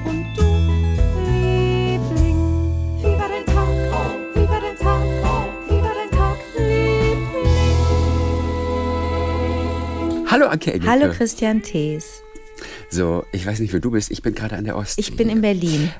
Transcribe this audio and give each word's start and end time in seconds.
Und 0.05 0.26
du, 0.38 0.46
Liebling, 1.26 2.39
wie 3.00 3.18
war 3.18 3.29
dein 3.29 3.46
Tag? 3.47 3.73
Wie 4.36 4.48
war 4.48 4.61
dein 4.61 4.77
Tag? 4.77 5.04
Wie 5.66 5.82
war 5.82 5.96
dein 5.96 6.11
Tag, 6.11 6.38
Liebling? 6.55 7.50
Hallo 10.30 10.46
Anke 10.46 10.73
Engelke. 10.73 10.91
Hallo 10.91 11.11
Christian 11.11 11.64
Thees. 11.64 12.21
So, 12.91 13.25
ich 13.32 13.43
weiß 13.43 13.59
nicht, 13.59 13.73
wer 13.73 13.80
du 13.80 13.89
bist. 13.89 14.11
Ich 14.11 14.21
bin 14.21 14.36
gerade 14.36 14.55
an 14.55 14.66
der 14.66 14.75
Ostsee. 14.77 15.02
Ich 15.02 15.16
bin 15.16 15.30
in 15.30 15.41
Berlin. 15.41 15.91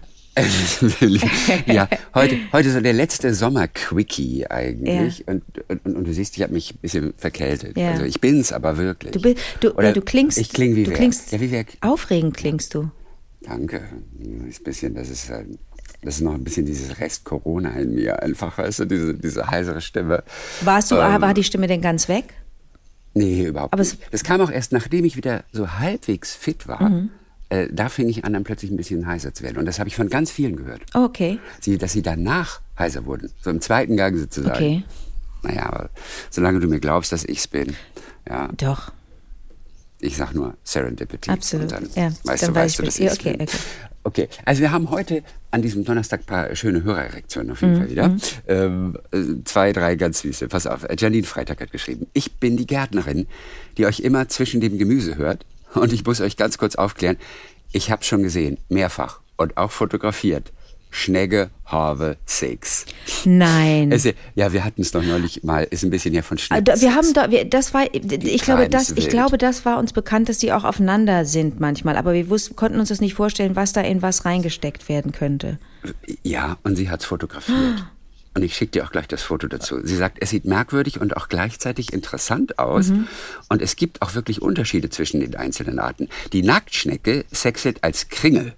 ja, 1.66 1.88
heute, 2.14 2.38
heute 2.52 2.72
so 2.72 2.82
der 2.82 2.94
letzte 2.94 3.34
Sommer-Quickie 3.34 4.48
eigentlich. 4.48 5.28
Und, 5.28 5.44
und, 5.68 5.86
und 5.96 6.08
du 6.08 6.14
siehst, 6.14 6.38
ich 6.38 6.44
habe 6.44 6.54
mich 6.54 6.74
ein 6.74 6.78
bisschen 6.82 7.14
verkältet. 7.18 7.78
Ja. 7.78 7.92
Also 7.92 8.04
ich 8.06 8.20
bin's 8.22 8.52
aber 8.52 8.78
wirklich. 8.78 9.12
Du, 9.12 9.20
du, 9.60 9.72
Oder 9.76 9.88
ja, 9.88 9.94
du 9.94 10.02
klingst. 10.02 10.38
Ich 10.38 10.50
kling 10.50 10.76
wie 10.76 10.84
du 10.84 10.92
wer. 10.92 10.98
klingst 10.98 11.32
Ja, 11.32 11.40
wie 11.40 11.52
wer. 11.52 11.66
aufregend 11.82 12.36
klingst 12.38 12.74
du. 12.74 12.90
Danke. 13.42 13.82
Ein 14.20 14.54
bisschen, 14.64 14.96
das 14.96 15.10
ist, 15.10 15.30
äh, 15.30 15.46
das 16.02 16.16
ist 16.16 16.22
noch 16.22 16.34
ein 16.34 16.44
bisschen 16.44 16.66
dieses 16.66 17.00
Rest 17.00 17.26
Corona 17.26 17.72
in 17.72 17.96
mir 17.96 18.22
einfach, 18.22 18.58
weißt 18.58 18.80
du, 18.80 18.86
diese, 18.86 19.14
diese 19.14 19.48
heisere 19.48 19.82
Stimme. 19.82 20.24
Warst 20.62 20.92
du, 20.92 20.96
Ähm, 20.96 21.22
war 21.22 21.34
die 21.34 21.44
Stimme 21.44 21.68
denn 21.68 21.82
ganz 21.82 22.08
weg? 22.08 22.34
Nee, 23.14 23.46
überhaupt 23.46 23.74
Aber 23.74 23.82
nicht. 23.82 23.98
Das 24.12 24.24
kam 24.24 24.40
auch 24.42 24.52
erst, 24.52 24.72
nachdem 24.72 25.04
ich 25.04 25.18
wieder 25.18 25.44
so 25.52 25.72
halbwegs 25.80 26.36
fit 26.36 26.68
war. 26.68 26.90
Mhm. 26.90 27.10
Äh, 27.50 27.68
da 27.72 27.90
fing 27.90 28.08
ich 28.10 28.26
an, 28.26 28.34
dann 28.34 28.44
plötzlich 28.44 28.70
ein 28.72 28.78
bisschen 28.78 29.08
heiser 29.08 29.34
zu 29.34 29.44
werden. 29.44 29.58
Und 29.58 29.66
das 29.66 29.80
habe 29.80 29.88
ich 29.90 29.96
von 29.96 30.10
ganz 30.10 30.30
vielen 30.32 30.56
gehört. 30.56 30.82
Oh, 30.94 31.04
okay. 31.06 31.40
Sie, 31.62 31.78
dass 31.78 31.94
sie 31.94 32.02
danach 32.04 32.62
heiser 32.78 33.06
wurden. 33.06 33.32
So 33.42 33.50
im 33.50 33.60
zweiten 33.62 33.98
Gang 33.98 34.18
sozusagen. 34.18 34.56
Okay. 34.56 34.84
Naja, 35.42 35.66
aber 35.68 35.90
solange 36.30 36.60
du 36.60 36.68
mir 36.68 36.80
glaubst, 36.80 37.12
dass 37.12 37.24
ich's 37.26 37.48
bin, 37.48 37.76
ja, 38.28 38.50
Doch. 38.58 38.92
ich 40.00 40.18
sag 40.18 40.34
nur 40.36 40.56
Serendipity. 40.64 41.32
Absolut. 41.32 41.72
Und 41.72 41.72
dann 41.72 41.90
Ja, 41.96 42.12
weißt 42.24 42.44
dann 42.44 42.54
du, 42.54 42.60
weiß 42.60 42.78
weißt 42.78 42.80
du, 42.80 42.84
ich 42.84 42.88
dass 42.90 43.00
ich's 43.00 43.14
okay, 43.20 43.38
bin. 43.38 43.42
okay. 43.48 43.58
Okay, 44.02 44.30
also 44.46 44.62
wir 44.62 44.72
haben 44.72 44.92
heute 44.92 45.24
an 45.52 45.62
diesem 45.62 45.84
Donnerstag 45.84 46.22
ein 46.22 46.26
paar 46.26 46.56
schöne 46.56 46.84
Hörererektionen 46.84 47.52
auf 47.52 47.62
jeden 47.62 47.74
Mhm, 47.74 47.78
Fall 47.80 47.90
wieder. 47.90 48.16
Ähm, 48.48 48.98
äh, 49.12 49.44
zwei, 49.44 49.74
drei 49.74 49.96
ganz 49.96 50.22
süße. 50.22 50.48
Pass 50.48 50.68
auf, 50.68 50.88
Janine 50.98 51.28
Freitag 51.28 51.60
hat 51.60 51.72
geschrieben. 51.74 52.08
Ich 52.14 52.38
bin 52.38 52.56
die 52.56 52.66
Gärtnerin, 52.66 53.28
die 53.78 53.86
euch 53.86 54.00
immer 54.00 54.30
zwischen 54.30 54.62
dem 54.62 54.78
Gemüse 54.78 55.18
hört. 55.18 55.46
Und 55.74 55.94
ich 55.94 56.06
muss 56.06 56.22
euch 56.22 56.38
ganz 56.38 56.58
kurz 56.58 56.76
aufklären. 56.76 57.18
Ich 57.72 57.92
habe 57.92 58.04
schon 58.04 58.24
gesehen, 58.24 58.58
mehrfach 58.70 59.20
und 59.38 59.58
auch 59.58 59.72
fotografiert. 59.72 60.52
Schnegge 60.92 61.52
Harve 61.66 62.18
Six. 62.26 62.86
Nein. 63.24 63.92
Es, 63.92 64.08
ja, 64.34 64.52
wir 64.52 64.66
hatten 64.66 64.82
es 64.82 64.92
doch 64.92 65.04
neulich 65.04 65.44
mal, 65.44 65.68
ist 65.70 65.84
ein 65.84 65.92
bisschen 65.92 66.14
her 66.14 66.24
von 66.24 66.40
Schnegge 66.40 66.74
Wir 66.82 66.96
haben 66.96 67.14
da, 67.14 67.30
wir, 67.30 67.46
das 67.46 67.76
war, 67.76 67.86
ich 67.94 68.42
glaube, 68.42 68.70
das, 68.70 68.90
ich 68.92 69.08
glaube, 69.08 69.38
das 69.38 69.66
war 69.66 69.78
uns 69.78 69.94
bekannt, 69.94 70.30
dass 70.30 70.40
die 70.40 70.52
auch 70.52 70.64
aufeinander 70.64 71.26
sind 71.26 71.60
manchmal. 71.60 71.96
Aber 71.96 72.14
wir 72.14 72.30
wussten, 72.30 72.56
konnten 72.56 72.80
uns 72.80 72.90
das 72.90 73.02
nicht 73.02 73.14
vorstellen, 73.14 73.56
was 73.56 73.72
da 73.72 73.82
in 73.82 74.02
was 74.02 74.26
reingesteckt 74.26 74.90
werden 74.90 75.12
könnte. 75.12 75.60
Ja, 76.24 76.58
und 76.64 76.76
sie 76.76 76.90
hat's 76.90 77.06
fotografiert. 77.06 77.86
Und 78.36 78.44
ich 78.44 78.56
schicke 78.56 78.72
dir 78.74 78.86
auch 78.86 78.92
gleich 78.92 79.08
das 79.08 79.24
Foto 79.24 79.48
dazu. 79.48 79.80
Sie 79.84 79.96
sagt, 79.96 80.18
es 80.22 80.30
sieht 80.30 80.46
merkwürdig 80.46 81.02
und 81.02 81.18
auch 81.18 81.28
gleichzeitig 81.30 81.94
interessant 81.94 82.60
aus. 82.60 82.92
Und 83.50 83.62
es 83.62 83.76
gibt 83.76 84.02
auch 84.02 84.14
wirklich 84.16 84.42
Unterschiede 84.42 84.90
zwischen 84.90 85.20
den 85.20 85.36
einzelnen 85.36 85.80
Arten. 85.80 86.10
Die 86.32 86.44
Nacktschnecke 86.44 87.26
sexelt 87.32 87.84
als 87.84 88.10
Kringel. 88.10 88.54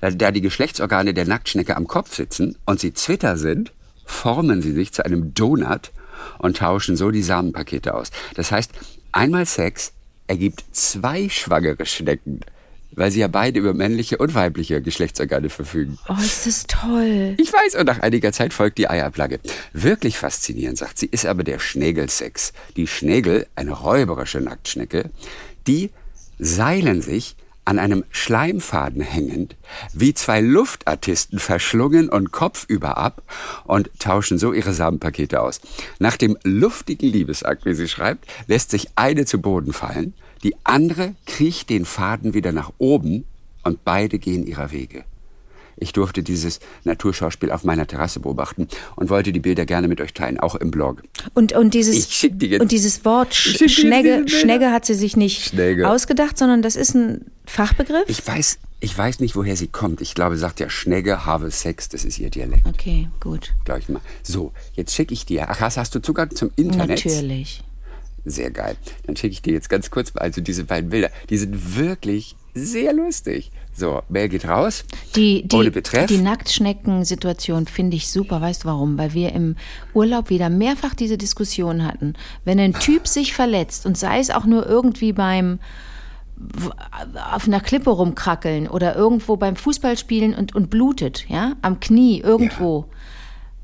Da- 0.00 0.10
Da 0.10 0.30
die 0.30 0.40
Geschlechtsorgane 0.40 1.12
der 1.14 1.26
Nacktschnecke 1.26 1.76
am 1.76 1.86
Kopf 1.86 2.14
sitzen 2.16 2.56
und 2.64 2.80
sie 2.80 2.94
Zwitter 2.94 3.36
sind, 3.36 3.72
formen 4.06 4.62
sie 4.62 4.72
sich 4.72 4.92
zu 4.92 5.04
einem 5.04 5.34
Donut 5.34 5.92
und 6.38 6.56
tauschen 6.56 6.96
so 6.96 7.10
die 7.10 7.22
Samenpakete 7.22 7.94
aus. 7.94 8.10
Das 8.34 8.50
heißt, 8.50 8.72
einmal 9.12 9.46
Sex 9.46 9.92
ergibt 10.26 10.64
zwei 10.72 11.28
schwangere 11.28 11.84
Schnecken, 11.86 12.40
weil 13.00 13.10
sie 13.10 13.20
ja 13.20 13.28
beide 13.28 13.58
über 13.58 13.72
männliche 13.72 14.18
und 14.18 14.34
weibliche 14.34 14.82
Geschlechtsorgane 14.82 15.48
verfügen. 15.48 15.98
Oh, 16.10 16.20
ist 16.20 16.46
das 16.46 16.66
toll. 16.66 17.34
Ich 17.38 17.50
weiß, 17.50 17.76
und 17.76 17.86
nach 17.86 18.00
einiger 18.00 18.30
Zeit 18.30 18.52
folgt 18.52 18.76
die 18.76 18.90
Eierplagge. 18.90 19.40
Wirklich 19.72 20.18
faszinierend, 20.18 20.76
sagt 20.76 20.98
sie, 20.98 21.06
ist 21.06 21.24
aber 21.24 21.42
der 21.42 21.60
Schnegelsex. 21.60 22.52
Die 22.76 22.86
Schnegel, 22.86 23.46
eine 23.56 23.72
räuberische 23.72 24.42
Nacktschnecke, 24.42 25.08
die 25.66 25.88
seilen 26.38 27.00
sich 27.00 27.36
an 27.64 27.78
einem 27.78 28.04
Schleimfaden 28.10 29.00
hängend, 29.00 29.56
wie 29.94 30.12
zwei 30.12 30.42
Luftartisten 30.42 31.38
verschlungen 31.38 32.10
und 32.10 32.32
kopfüber 32.32 32.98
ab 32.98 33.22
und 33.64 33.88
tauschen 33.98 34.38
so 34.38 34.52
ihre 34.52 34.74
Samenpakete 34.74 35.40
aus. 35.40 35.62
Nach 36.00 36.18
dem 36.18 36.36
luftigen 36.42 37.08
Liebesakt, 37.08 37.64
wie 37.64 37.72
sie 37.72 37.88
schreibt, 37.88 38.26
lässt 38.46 38.70
sich 38.70 38.88
eine 38.96 39.24
zu 39.24 39.40
Boden 39.40 39.72
fallen, 39.72 40.12
die 40.42 40.54
andere 40.64 41.14
kriecht 41.26 41.70
den 41.70 41.84
Faden 41.84 42.34
wieder 42.34 42.52
nach 42.52 42.72
oben 42.78 43.24
und 43.62 43.84
beide 43.84 44.18
gehen 44.18 44.46
ihrer 44.46 44.70
Wege. 44.70 45.04
Ich 45.80 45.92
durfte 45.94 46.22
dieses 46.22 46.60
Naturschauspiel 46.84 47.50
auf 47.50 47.64
meiner 47.64 47.86
Terrasse 47.86 48.20
beobachten 48.20 48.68
und 48.96 49.08
wollte 49.08 49.32
die 49.32 49.40
Bilder 49.40 49.64
gerne 49.64 49.88
mit 49.88 50.00
euch 50.00 50.12
teilen, 50.12 50.38
auch 50.38 50.54
im 50.54 50.70
Blog. 50.70 51.02
Und, 51.32 51.54
und, 51.54 51.72
dieses, 51.72 52.20
jetzt- 52.20 52.60
und 52.60 52.70
dieses 52.70 53.04
Wort 53.06 53.34
Sch 53.34 53.66
Schnegge. 53.70 54.28
Schnegge 54.28 54.72
hat 54.72 54.84
sie 54.84 54.94
sich 54.94 55.16
nicht 55.16 55.42
Schnegge. 55.42 55.88
ausgedacht, 55.88 56.36
sondern 56.36 56.60
das 56.60 56.76
ist 56.76 56.94
ein 56.94 57.24
Fachbegriff? 57.46 58.04
Ich 58.08 58.26
weiß, 58.26 58.58
ich 58.80 58.96
weiß 58.96 59.20
nicht, 59.20 59.36
woher 59.36 59.56
sie 59.56 59.68
kommt. 59.68 60.02
Ich 60.02 60.14
glaube, 60.14 60.36
sagt 60.36 60.60
ja 60.60 60.68
Schnegge, 60.68 61.24
habe 61.24 61.50
Sex, 61.50 61.88
das 61.88 62.04
ist 62.04 62.18
ihr 62.18 62.28
Dialekt, 62.28 62.66
okay, 62.68 63.08
gut. 63.18 63.54
glaube 63.64 63.80
ich 63.80 63.88
mal. 63.88 64.02
So, 64.22 64.52
jetzt 64.74 64.94
schicke 64.94 65.14
ich 65.14 65.24
dir. 65.24 65.48
Ach, 65.48 65.60
hast 65.60 65.94
du 65.94 66.02
Zugang 66.02 66.30
zum 66.34 66.50
Internet? 66.56 67.04
Natürlich. 67.04 67.62
Sehr 68.24 68.50
geil. 68.50 68.76
Dann 69.06 69.16
schicke 69.16 69.32
ich 69.32 69.42
dir 69.42 69.52
jetzt 69.52 69.70
ganz 69.70 69.90
kurz 69.90 70.14
mal 70.14 70.22
also 70.22 70.40
diese 70.40 70.64
beiden 70.64 70.90
Bilder. 70.90 71.10
Die 71.30 71.38
sind 71.38 71.76
wirklich 71.76 72.36
sehr 72.54 72.92
lustig. 72.92 73.50
So, 73.72 74.02
Mail 74.08 74.28
geht 74.28 74.46
raus. 74.46 74.84
Die, 75.14 75.46
die, 75.46 75.56
Ohne 75.56 75.70
Betreff. 75.70 76.06
die 76.06 76.18
Nacktschnecken-Situation 76.18 77.66
finde 77.66 77.96
ich 77.96 78.10
super. 78.10 78.40
Weißt 78.40 78.64
du 78.64 78.68
warum? 78.68 78.98
Weil 78.98 79.14
wir 79.14 79.32
im 79.32 79.56
Urlaub 79.94 80.30
wieder 80.30 80.50
mehrfach 80.50 80.94
diese 80.94 81.16
Diskussion 81.16 81.84
hatten. 81.84 82.14
Wenn 82.44 82.58
ein 82.58 82.74
Typ 82.74 83.06
sich 83.06 83.32
verletzt 83.32 83.86
und 83.86 83.96
sei 83.96 84.18
es 84.18 84.30
auch 84.30 84.44
nur 84.44 84.66
irgendwie 84.66 85.12
beim 85.12 85.60
auf 87.34 87.46
einer 87.46 87.60
Klippe 87.60 87.90
rumkrackeln 87.90 88.66
oder 88.66 88.96
irgendwo 88.96 89.36
beim 89.36 89.56
Fußballspielen 89.56 90.34
und, 90.34 90.54
und 90.54 90.70
blutet, 90.70 91.26
ja, 91.28 91.52
am 91.60 91.80
Knie, 91.80 92.20
irgendwo. 92.20 92.86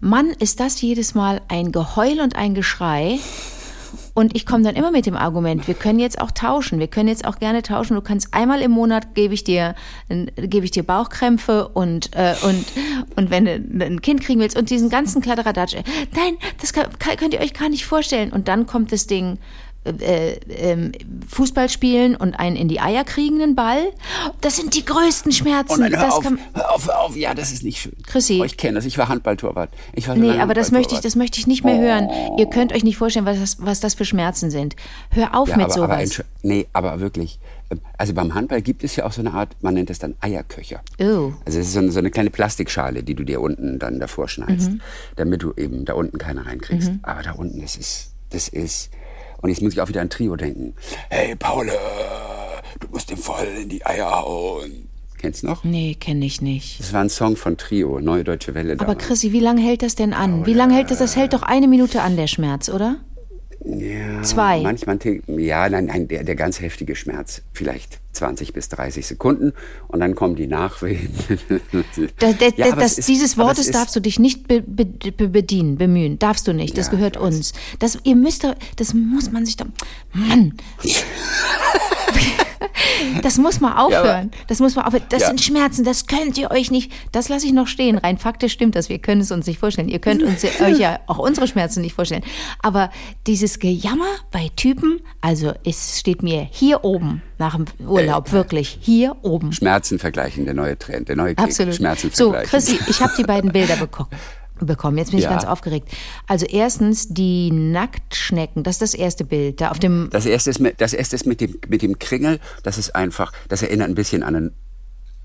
Mann, 0.01 0.29
ist 0.39 0.61
das 0.61 0.81
jedes 0.83 1.15
Mal 1.15 1.41
ein 1.49 1.73
Geheul 1.73 2.21
und 2.21 2.37
ein 2.37 2.55
Geschrei. 2.55 3.19
Und 4.17 4.35
ich 4.35 4.47
komme 4.47 4.65
dann 4.65 4.77
immer 4.77 4.91
mit 4.91 5.05
dem 5.05 5.15
Argument, 5.15 5.69
wir 5.69 5.75
können 5.75 5.99
jetzt 5.99 6.19
auch 6.19 6.31
tauschen, 6.31 6.79
wir 6.79 6.87
können 6.87 7.11
jetzt 7.11 7.27
auch 7.27 7.39
gerne 7.39 7.61
tauschen. 7.61 7.97
Du 7.97 8.01
kannst 8.01 8.33
einmal 8.33 8.63
im 8.63 8.71
Monat 8.71 9.15
gebe 9.15 9.35
ich 9.35 9.45
dir 9.45 9.75
äh, 10.09 10.25
gebe 10.49 10.65
ich 10.65 10.71
dir 10.71 10.85
Bauchkrämpfe 10.85 11.69
und 11.69 12.17
äh, 12.17 12.35
und 12.43 12.65
und 13.17 13.29
wenn 13.29 13.45
du 13.45 13.85
ein 13.85 14.01
Kind 14.01 14.23
kriegen 14.23 14.41
willst 14.41 14.57
und 14.57 14.71
diesen 14.71 14.89
ganzen 14.89 15.21
Kladderadatsch. 15.21 15.75
äh, 15.75 15.83
Nein, 16.15 16.39
das 16.63 16.73
kann, 16.73 16.87
könnt 17.19 17.35
ihr 17.35 17.41
euch 17.41 17.53
gar 17.53 17.69
nicht 17.69 17.85
vorstellen. 17.85 18.33
Und 18.33 18.49
dann 18.49 18.65
kommt 18.65 18.91
das 18.91 19.07
Ding 19.07 19.37
äh, 20.01 20.33
ähm, 20.49 20.93
Fußball 21.29 21.69
spielen 21.69 22.17
und 22.17 22.35
einen 22.39 22.57
in 22.57 22.69
die 22.69 22.81
Eier 22.81 23.05
kriegenden 23.05 23.55
Ball. 23.55 23.93
Das 24.41 24.57
sind 24.57 24.75
die 24.75 24.85
größten 24.85 25.31
Oh 25.33 25.35
Schmerzen. 25.35 25.81
nein, 25.81 25.97
hör 25.97 26.15
auf, 26.15 26.23
kann, 26.23 26.39
hör 26.55 26.75
auf, 26.75 26.87
hör 26.87 27.01
auf. 27.01 27.17
Ja, 27.17 27.35
das 27.35 27.53
ist 27.53 27.63
nicht 27.63 27.81
schön. 27.81 27.93
Chrissy. 28.07 28.39
Oh, 28.41 28.45
ich 28.45 28.57
kenne 28.57 28.75
das. 28.77 28.85
Ich 28.85 28.99
war 28.99 29.09
Handballtorwart. 29.09 29.71
Ich 29.95 30.09
war 30.09 30.17
Nee, 30.17 30.39
aber 30.41 30.55
das 30.55 30.71
möchte 30.73 30.95
ich, 30.95 31.01
das 31.01 31.17
möchte 31.17 31.39
ich 31.39 31.47
nicht 31.47 31.65
mehr 31.65 31.79
hören. 31.79 32.09
Ihr 32.39 32.47
könnt 32.47 32.73
euch 32.73 32.85
nicht 32.85 32.97
vorstellen, 32.97 33.27
was 33.27 33.39
das, 33.39 33.57
was 33.61 33.81
das 33.81 33.95
für 33.95 34.05
Schmerzen 34.05 34.51
sind. 34.51 34.77
Hör 35.11 35.35
auf 35.35 35.49
Ja, 35.49 35.57
mit 35.57 35.67
aber, 35.67 35.75
aber, 35.85 35.95
sowas. 35.95 36.11
entsch- 36.21 36.25
nee, 36.43 36.67
aber 36.73 37.01
wirklich. 37.01 37.39
ähm, 37.71 37.81
Also 37.99 38.13
beim 38.15 38.35
Handball 38.35 38.63
gibt 38.63 38.85
es 38.85 38.97
ja 38.97 39.05
auch 39.07 39.13
so 39.13 39.21
eine 39.21 39.33
Art, 39.33 39.57
man 39.61 39.75
nennt 39.75 39.91
es 39.91 39.99
dann 39.99 40.15
Eierköcher. 40.21 40.81
Oh. 41.01 41.33
Also 41.45 41.59
es 41.59 41.67
ist 41.69 41.73
so 41.73 41.79
eine, 41.81 41.91
so 41.93 41.99
eine 41.99 42.11
kleine 42.11 42.31
Plastikschale, 42.31 43.03
die 43.03 43.15
du 43.15 43.25
dir 43.25 43.41
unten 43.41 43.79
dann 43.79 43.99
davor 44.01 44.29
schneidest, 44.29 44.71
Mhm. 44.73 44.81
damit 45.17 45.43
du 45.43 45.53
eben 45.57 45.85
da 45.85 45.95
unten 45.95 46.19
keine 46.19 46.47
reinkriegst. 46.47 46.91
Aber 47.03 47.23
da 47.23 47.33
unten, 47.33 47.61
das 47.61 47.77
ist, 47.77 48.11
das 48.31 48.49
ist. 48.49 48.91
Und 49.43 49.51
jetzt 49.51 49.63
muss 49.63 49.73
ich 49.73 49.81
auch 49.81 49.89
wieder 49.89 50.01
an 50.01 50.11
Trio 50.11 50.37
denken. 50.37 50.75
Hey 51.11 51.35
Paul, 51.37 51.71
du 52.81 52.89
musst 52.89 53.11
ihm 53.11 53.17
voll 53.19 53.47
in 53.63 53.69
die 53.69 53.85
Eier 53.85 54.11
hauen. 54.11 54.89
Kennst 55.19 55.43
du 55.43 55.47
noch? 55.47 55.65
Nee, 55.65 55.95
kenne 55.99 56.27
ich 56.27 56.43
nicht. 56.43 56.79
Das 56.81 56.93
war 56.93 57.01
ein 57.01 57.09
Song 57.09 57.37
von 57.37 57.57
Trio, 57.57 58.01
Neue 58.01 58.23
Deutsche 58.25 58.55
Welle. 58.55 58.75
Aber 58.75 58.85
damals. 58.85 59.05
Chrissy, 59.07 59.33
wie 59.33 59.41
lange 59.41 59.63
hält 59.63 59.83
das 59.83 59.95
denn 59.95 60.13
an? 60.13 60.47
Wie 60.47 60.53
lange 60.53 60.75
hält 60.75 60.91
das? 60.91 60.99
Das 60.99 61.17
hält 61.17 61.33
doch 61.33 61.43
eine 61.43 61.69
Minute 61.69 62.03
an, 62.03 62.17
der 62.17 62.27
Schmerz, 62.27 62.69
oder? 62.69 62.97
Ja, 63.65 64.23
Zwei. 64.23 64.61
Manchmal, 64.61 64.99
ja, 65.27 65.69
nein, 65.69 65.87
nein, 65.87 66.09
der, 66.09 66.23
der 66.23 66.37
ganz 66.37 66.61
heftige 66.61 66.95
Schmerz, 66.95 67.43
vielleicht 67.53 67.99
20 68.17 68.53
bis 68.53 68.69
30 68.69 69.07
Sekunden 69.07 69.53
und 69.89 70.01
dann 70.01 70.15
kommen 70.15 70.35
die 70.37 70.47
Nachwehen. 70.47 71.09
Da, 72.19 72.33
da, 72.33 72.47
Ja, 72.57 72.75
das, 72.75 72.99
ist- 72.99 73.09
dieses 73.09 73.37
Wortes 73.39 73.71
darfst 73.71 73.95
du 73.97 74.01
dich 74.01 74.19
nicht 74.19 74.49
be, 74.49 74.61
be, 74.63 74.85
be, 74.87 75.29
bedienen, 75.29 75.77
bemühen. 75.77 76.19
Darfst 76.19 76.47
du 76.49 76.53
nicht. 76.53 76.77
Das 76.79 76.87
Ja, 76.87 76.93
gehört 76.93 77.17
uns. 77.17 77.53
Das, 77.79 77.99
ihr 78.05 78.17
müsst, 78.17 78.45
da- 78.45 78.55
das 78.77 78.95
muss 78.95 79.31
man 79.31 79.45
sich 79.47 79.57
da. 79.57 79.67
Mann. 80.13 80.55
Das 83.23 83.39
muss 83.39 83.61
mal 83.61 83.79
aufhören. 83.83 84.31
das 84.49 84.61
muss 84.61 84.75
mal 84.77 84.83
aufhören. 84.83 85.05
Das 85.09 85.23
Ja. 85.23 85.29
sind 85.29 85.41
Schmerzen, 85.41 85.85
das 85.85 86.07
könnt 86.07 86.37
ihr 86.39 86.51
euch 86.51 86.71
nicht. 86.71 86.93
Das 87.13 87.29
lasse 87.29 87.47
ich 87.47 87.53
noch 87.53 87.67
stehen. 87.67 87.99
Rein 87.99 88.19
faktisch 88.19 88.53
stimmt 88.53 88.75
das. 88.77 88.89
Wir 88.89 88.99
können 88.99 89.21
es 89.21 89.31
uns 89.31 89.47
nicht 89.47 89.59
vorstellen. 89.59 89.89
Ihr 89.89 89.99
könnt 89.99 90.23
uns, 90.23 90.45
euch 90.61 90.79
ja 90.79 91.01
auch 91.07 91.19
unsere 91.19 91.47
Schmerzen 91.49 91.81
nicht 91.83 91.95
vorstellen. 91.95 92.23
Aber 92.63 92.91
dieses 93.27 93.59
Gejammer 93.59 94.07
bei 94.31 94.51
Typen, 94.57 95.01
also 95.21 95.53
es 95.65 95.99
steht 96.01 96.23
mir 96.23 96.47
hier 96.51 96.85
oben 96.85 97.23
nach 97.39 97.55
dem 97.57 97.67
Urlaub, 97.87 98.33
wirklich 98.33 98.79
hier 98.81 99.17
oben. 99.23 99.53
Schmerzen 99.53 99.99
vergleichen, 99.99 100.45
der 100.47 100.55
neue 100.55 100.79
Trend, 100.79 101.09
der 101.09 101.17
neue 101.17 101.35
Kick. 101.35 101.45
Absolut. 101.45 101.75
Schmerzen 101.75 102.11
So, 102.13 102.31
vergleichen. 102.31 102.51
Chrissy, 102.51 102.79
ich 102.89 103.01
habe 103.03 103.13
die 103.19 103.25
beiden 103.25 103.53
Bilder 103.53 103.77
bekommen. 103.81 104.09
Bekommen. 104.61 104.97
Jetzt 104.99 105.11
bin 105.11 105.19
ich 105.19 105.25
Ja. 105.25 105.31
ganz 105.31 105.45
aufgeregt. 105.45 105.89
Also 106.27 106.47
erstens 106.47 107.09
die 107.09 107.51
Nacktschnecken, 107.51 108.63
das 108.63 108.77
ist 108.77 108.83
das 108.83 108.95
erste 108.95 109.25
Bild. 109.25 109.61
Da 109.61 109.71
auf 109.71 109.79
dem 109.79 110.09
Das 110.11 110.25
erste 110.27 110.51
ist 110.51 110.61
mit, 110.61 110.81
das 110.81 110.93
erste 110.95 111.17
ist 111.17 111.27
mit 111.27 111.41
dem, 111.41 111.59
mit 111.69 111.83
dem 111.83 111.99
Kringel, 111.99 112.41
das 112.63 112.79
ist 112.79 112.95
einfach, 112.95 113.33
das 113.49 113.63
erinnert 113.63 113.89
ein 113.89 113.95
bisschen 113.95 114.23
an 114.23 114.37
einen, 114.37 114.53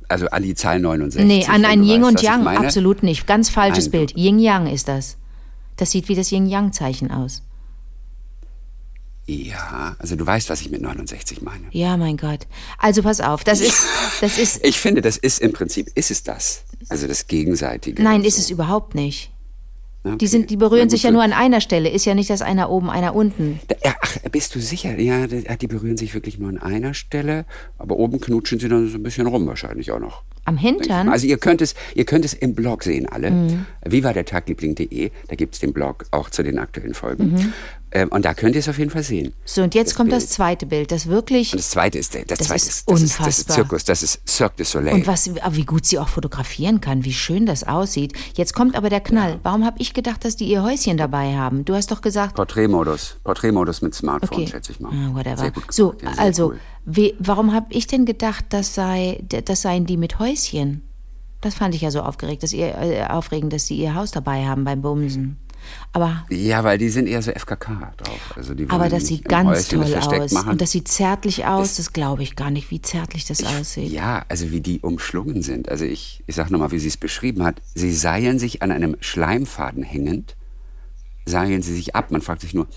also 0.09 0.27
an 0.27 0.43
die 0.43 0.55
Zahl 0.55 0.79
69. 0.79 1.23
Nee, 1.25 1.45
an 1.47 1.63
ein 1.63 1.83
Yin 1.83 2.01
weißt, 2.01 2.11
und 2.11 2.21
Yang 2.21 2.47
absolut 2.47 3.03
nicht. 3.03 3.27
Ganz 3.27 3.49
falsches 3.49 3.85
Nein, 3.85 3.91
Bild. 3.91 4.17
Yin 4.17 4.39
Yang 4.39 4.67
ist 4.67 4.87
das. 4.87 5.17
Das 5.77 5.91
sieht 5.91 6.09
wie 6.09 6.15
das 6.15 6.31
Yin 6.31 6.47
Yang 6.47 6.73
Zeichen 6.73 7.11
aus. 7.11 7.43
Ja, 9.27 9.95
also 9.99 10.15
du 10.15 10.25
weißt, 10.25 10.49
was 10.49 10.61
ich 10.61 10.71
mit 10.71 10.81
69 10.81 11.41
meine. 11.41 11.65
Ja, 11.71 11.95
mein 11.95 12.17
Gott. 12.17 12.47
Also 12.77 13.01
pass 13.03 13.21
auf, 13.21 13.43
das 13.43 13.61
ist 13.61 13.83
das 14.19 14.37
ist 14.37 14.59
Ich 14.65 14.79
finde, 14.79 15.01
das 15.01 15.17
ist 15.17 15.39
im 15.39 15.53
Prinzip, 15.53 15.89
ist 15.95 16.11
es 16.11 16.23
das. 16.23 16.63
Also 16.89 17.07
das 17.07 17.27
Gegenseitige. 17.27 18.01
Nein, 18.03 18.21
und 18.21 18.25
ist 18.25 18.35
so. 18.35 18.41
es 18.41 18.49
überhaupt 18.49 18.95
nicht. 18.95 19.31
Okay. 20.03 20.17
Die 20.17 20.27
sind 20.27 20.49
die 20.49 20.57
berühren 20.57 20.89
sich 20.89 21.03
ja 21.03 21.09
so- 21.11 21.13
nur 21.13 21.23
an 21.23 21.31
einer 21.31 21.61
Stelle, 21.61 21.87
ist 21.89 22.05
ja 22.05 22.15
nicht 22.15 22.31
das 22.31 22.41
einer 22.41 22.71
oben, 22.71 22.89
einer 22.89 23.13
unten. 23.15 23.59
Ach, 23.85 24.17
bist 24.31 24.55
du 24.55 24.59
sicher? 24.59 24.97
Ja, 24.99 25.27
die 25.27 25.43
die 25.59 25.67
berühren 25.67 25.95
sich 25.95 26.15
wirklich 26.15 26.39
nur 26.39 26.49
an 26.49 26.57
einer 26.57 26.95
Stelle, 26.95 27.45
aber 27.77 27.97
oben 27.97 28.19
knutschen 28.19 28.59
sie 28.59 28.67
dann 28.67 28.89
so 28.89 28.97
ein 28.97 29.03
bisschen 29.03 29.27
rum 29.27 29.45
wahrscheinlich 29.45 29.91
auch 29.91 29.99
noch. 29.99 30.23
Am 30.45 30.57
Hintern? 30.57 31.07
Also 31.07 31.27
ihr 31.27 31.37
könnt 31.37 31.61
es, 31.61 31.75
ihr 31.93 32.05
könnt 32.05 32.25
es 32.25 32.33
im 32.33 32.55
Blog 32.55 32.83
sehen, 32.83 33.05
alle. 33.07 33.29
Mhm. 33.29 33.65
Wie 33.85 34.03
war 34.03 34.13
der 34.13 34.25
Tagliebling.de, 34.25 35.11
da 35.27 35.35
gibt 35.35 35.53
es 35.53 35.59
den 35.59 35.71
Blog 35.71 36.05
auch 36.09 36.31
zu 36.31 36.41
den 36.41 36.57
aktuellen 36.57 36.95
Folgen. 36.95 37.33
Mhm. 37.33 37.53
Ähm, 37.93 38.09
und 38.09 38.23
da 38.23 38.33
könnt 38.33 38.55
ihr 38.55 38.59
es 38.59 38.69
auf 38.69 38.77
jeden 38.79 38.89
Fall 38.89 39.03
sehen. 39.03 39.33
So, 39.43 39.63
und 39.63 39.75
jetzt 39.75 39.95
kommt 39.95 40.11
das 40.11 40.23
Bild. 40.23 40.31
zweite 40.31 40.65
Bild, 40.65 40.91
das 40.91 41.07
wirklich 41.07 41.51
Und 41.51 41.59
das 41.59 41.71
zweite 41.71 41.99
ist 41.99 42.13
der, 42.13 42.25
das, 42.25 42.39
Das 42.39 42.47
zweite 42.47 42.55
ist 42.55 42.67
das 42.67 42.73
ist, 42.73 42.89
das 42.89 42.97
ist 42.97 43.19
unfassbar. 43.19 43.55
Zirkus, 43.55 43.83
das 43.83 44.03
ist 44.03 44.29
Cirque 44.29 44.55
du 44.57 44.65
Soleil. 44.65 44.93
Und 44.93 45.07
was, 45.07 45.29
wie 45.51 45.65
gut 45.65 45.85
sie 45.85 45.99
auch 45.99 46.07
fotografieren 46.07 46.79
kann, 46.79 47.03
wie 47.03 47.13
schön 47.13 47.45
das 47.45 47.65
aussieht. 47.65 48.13
Jetzt 48.35 48.53
kommt 48.53 48.75
aber 48.75 48.89
der 48.89 49.01
Knall. 49.01 49.39
Warum 49.43 49.65
habe 49.65 49.77
ich 49.79 49.93
gedacht, 49.93 50.23
dass 50.23 50.37
die 50.37 50.45
ihr 50.45 50.63
Häuschen 50.63 50.97
dabei 50.97 51.35
haben? 51.35 51.65
Du 51.65 51.75
hast 51.75 51.91
doch 51.91 52.01
gesagt, 52.01 52.35
Porträtmodus, 52.35 53.17
Porträtmodus 53.23 53.81
mit 53.81 53.93
Smartphone, 53.93 54.43
okay, 54.43 54.47
schätze 54.47 54.71
ich 54.71 54.79
mal. 54.79 54.91
Ah, 54.93 55.13
whatever. 55.13 55.37
Sehr 55.37 55.51
gut 55.51 55.63
so, 55.69 55.93
ja, 56.01 56.13
sehr 56.13 56.23
also, 56.23 56.47
cool. 56.47 56.59
we, 56.85 57.13
warum 57.19 57.53
habe 57.53 57.67
ich 57.69 57.87
denn 57.87 58.05
gedacht, 58.05 58.45
das 58.49 58.73
sei, 58.73 59.21
das 59.27 59.61
seien 59.61 59.85
die 59.85 59.97
mit 59.97 60.19
Häuschen? 60.19 60.83
Das 61.41 61.55
fand 61.55 61.73
ich 61.73 61.81
ja 61.81 61.91
so 61.91 62.01
aufgeregt, 62.01 62.43
dass 62.43 62.53
ihr 62.53 62.75
äh, 62.77 63.03
aufregend, 63.07 63.51
dass 63.51 63.65
sie 63.65 63.75
ihr 63.75 63.95
Haus 63.95 64.11
dabei 64.11 64.45
haben 64.45 64.63
beim 64.63 64.81
Bumsen. 64.81 65.37
Aber 65.93 66.25
Ja, 66.29 66.63
weil 66.63 66.77
die 66.77 66.89
sind 66.89 67.07
eher 67.07 67.21
so 67.21 67.31
FKK 67.31 67.93
drauf. 67.97 68.33
Also 68.35 68.53
die 68.53 68.69
aber 68.69 68.89
das 68.89 69.07
sieht 69.07 69.25
ganz 69.25 69.49
Häuschen 69.49 69.81
das 69.81 70.07
toll 70.07 70.21
aus. 70.21 70.31
Machen. 70.31 70.51
Und 70.51 70.61
das 70.61 70.71
sieht 70.71 70.87
zärtlich 70.87 71.45
aus, 71.45 71.75
das, 71.75 71.93
glaube 71.93 72.23
ich 72.23 72.35
gar 72.35 72.49
nicht, 72.49 72.71
wie 72.71 72.81
zärtlich 72.81 73.25
das 73.25 73.43
aussieht. 73.43 73.91
Ja, 73.91 74.25
also 74.29 74.51
wie 74.51 74.61
die 74.61 74.79
umschlungen 74.79 75.41
sind. 75.41 75.69
Also 75.69 75.85
ich, 75.85 76.23
ich 76.27 76.35
sag 76.35 76.49
nochmal, 76.49 76.71
wie 76.71 76.79
sie 76.79 76.87
es 76.87 76.97
beschrieben 76.97 77.43
hat. 77.43 77.61
Sie 77.75 77.91
seien 77.91 78.39
sich 78.39 78.61
an 78.61 78.71
einem 78.71 78.95
Schleimfaden 78.99 79.83
hängend, 79.83 80.35
seien 81.25 81.61
sie 81.61 81.73
sich 81.73 81.95
ab. 81.95 82.11
Man 82.11 82.21
fragt 82.21 82.41
sich 82.41 82.53
nur, 82.53 82.67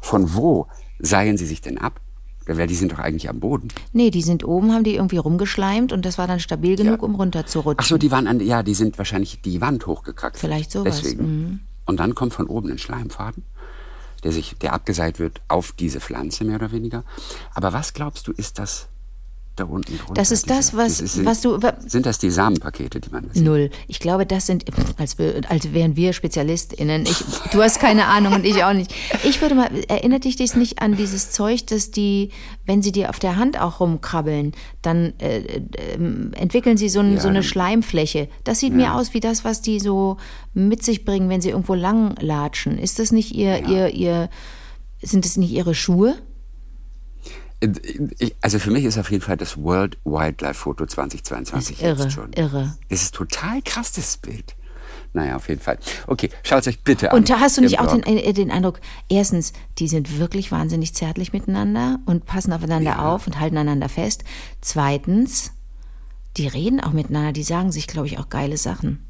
von 0.00 0.34
wo 0.34 0.66
seien 0.98 1.36
sie 1.36 1.46
sich 1.46 1.60
denn 1.60 1.78
ab? 1.78 2.00
Weil 2.46 2.66
die 2.66 2.74
sind 2.74 2.92
doch 2.92 2.98
eigentlich 2.98 3.30
am 3.30 3.40
Boden. 3.40 3.68
Nee, 3.92 4.10
die 4.10 4.20
sind 4.20 4.44
oben, 4.44 4.72
haben 4.72 4.84
die 4.84 4.96
irgendwie 4.96 5.16
rumgeschleimt 5.16 5.92
und 5.92 6.04
das 6.04 6.18
war 6.18 6.26
dann 6.26 6.40
stabil 6.40 6.76
genug, 6.76 7.02
um 7.02 7.14
runterzurutschen. 7.14 7.78
Ach 7.78 7.86
so, 7.86 7.96
die 7.96 8.10
waren 8.10 8.26
an, 8.26 8.40
ja, 8.40 8.62
die 8.62 8.74
sind 8.74 8.98
wahrscheinlich 8.98 9.40
die 9.40 9.62
Wand 9.62 9.86
hochgekraxelt. 9.86 10.40
Vielleicht 10.40 10.70
sowas, 10.70 11.02
mhm. 11.14 11.60
Und 11.86 11.98
dann 11.98 12.14
kommt 12.14 12.34
von 12.34 12.46
oben 12.46 12.70
ein 12.70 12.78
Schleimfaden, 12.78 13.44
der 14.22 14.32
sich, 14.32 14.56
der 14.58 14.72
abgeseit 14.72 15.18
wird 15.18 15.42
auf 15.48 15.72
diese 15.72 16.00
Pflanze 16.00 16.44
mehr 16.44 16.56
oder 16.56 16.72
weniger. 16.72 17.04
Aber 17.54 17.72
was 17.72 17.92
glaubst 17.92 18.26
du, 18.26 18.32
ist 18.32 18.58
das 18.58 18.88
da 19.56 19.64
unten 19.64 19.96
drunter? 19.98 20.14
Das 20.14 20.30
ist 20.30 20.50
das, 20.50 20.74
was- 20.76 21.00
ist- 21.00 21.24
was 21.24 21.40
du- 21.40 21.62
wa- 21.62 21.74
Sind 21.86 22.06
das 22.06 22.18
die 22.18 22.30
Samenpakete, 22.30 23.00
die 23.00 23.10
man 23.10 23.30
sieht? 23.32 23.44
Null. 23.44 23.70
Ich 23.88 24.00
glaube, 24.00 24.26
das 24.26 24.46
sind, 24.46 24.64
als, 24.98 25.18
wir, 25.18 25.40
als 25.48 25.72
wären 25.72 25.96
wir 25.96 26.12
SpezialistInnen. 26.12 27.02
Ich, 27.02 27.18
du 27.52 27.62
hast 27.62 27.78
keine 27.80 28.06
Ahnung 28.06 28.34
und 28.34 28.44
ich 28.44 28.64
auch 28.64 28.72
nicht. 28.72 28.92
Ich 29.24 29.40
würde 29.40 29.54
mal, 29.54 29.68
erinnert 29.88 30.24
dich 30.24 30.36
das 30.36 30.56
nicht 30.56 30.80
an 30.80 30.96
dieses 30.96 31.30
Zeug, 31.30 31.66
dass 31.66 31.90
die, 31.90 32.30
wenn 32.66 32.82
sie 32.82 32.92
dir 32.92 33.10
auf 33.10 33.18
der 33.18 33.36
Hand 33.36 33.60
auch 33.60 33.80
rumkrabbeln, 33.80 34.52
dann 34.82 35.12
äh, 35.18 35.38
äh, 35.38 35.60
entwickeln 36.36 36.76
sie 36.76 36.88
so, 36.88 37.00
ein, 37.00 37.14
Ja, 37.14 37.20
so 37.20 37.28
eine 37.28 37.42
Schleimfläche. 37.42 38.28
Das 38.44 38.60
sieht 38.60 38.72
mir 38.74 38.94
aus 38.94 39.14
wie 39.14 39.20
das, 39.20 39.44
was 39.44 39.62
die 39.62 39.78
so 39.80 40.16
mit 40.52 40.82
sich 40.82 41.04
bringen, 41.04 41.28
wenn 41.28 41.40
sie 41.40 41.50
irgendwo 41.50 41.74
lang 41.74 42.14
latschen. 42.20 42.78
Ist 42.78 42.98
das 42.98 43.12
nicht 43.12 43.34
ihr, 43.34 43.66
ihr, 43.68 43.90
ihr, 43.90 44.30
sind 45.02 45.24
das 45.24 45.36
nicht 45.36 45.52
ihre 45.52 45.74
Schuhe? 45.74 46.16
Ich, 48.18 48.34
also 48.40 48.58
für 48.58 48.70
mich 48.70 48.84
ist 48.84 48.98
auf 48.98 49.10
jeden 49.10 49.22
Fall 49.22 49.36
das 49.36 49.56
World 49.56 49.98
Wildlife 50.04 50.54
Foto 50.54 50.86
2022 50.86 51.52
Das 51.52 51.68
ist 51.78 51.82
irre, 51.82 52.02
jetzt 52.04 52.12
schon. 52.12 52.32
irre. 52.32 52.76
Das 52.88 53.02
ist 53.02 53.14
total 53.14 53.62
krass, 53.62 53.92
das 53.92 54.16
Bild. 54.16 54.54
Naja, 55.12 55.36
auf 55.36 55.48
jeden 55.48 55.60
Fall. 55.60 55.78
Okay, 56.08 56.28
schaut 56.42 56.66
euch 56.66 56.80
bitte 56.82 57.12
an. 57.12 57.16
Und 57.18 57.30
da 57.30 57.38
hast 57.38 57.56
du 57.56 57.60
nicht 57.60 57.78
auch 57.78 57.86
den, 57.86 58.02
äh, 58.02 58.32
den 58.32 58.50
Eindruck, 58.50 58.80
erstens, 59.08 59.52
die 59.78 59.86
sind 59.86 60.18
wirklich 60.18 60.50
wahnsinnig 60.50 60.92
zärtlich 60.94 61.32
miteinander 61.32 62.00
und 62.04 62.26
passen 62.26 62.52
aufeinander 62.52 63.04
auf 63.06 63.26
und 63.28 63.38
halten 63.38 63.56
einander 63.56 63.88
fest. 63.88 64.24
Zweitens, 64.60 65.52
die 66.36 66.48
reden 66.48 66.80
auch 66.80 66.92
miteinander, 66.92 67.32
die 67.32 67.44
sagen 67.44 67.70
sich, 67.70 67.86
glaube 67.86 68.08
ich, 68.08 68.18
auch 68.18 68.28
geile 68.28 68.56
Sachen. 68.56 69.06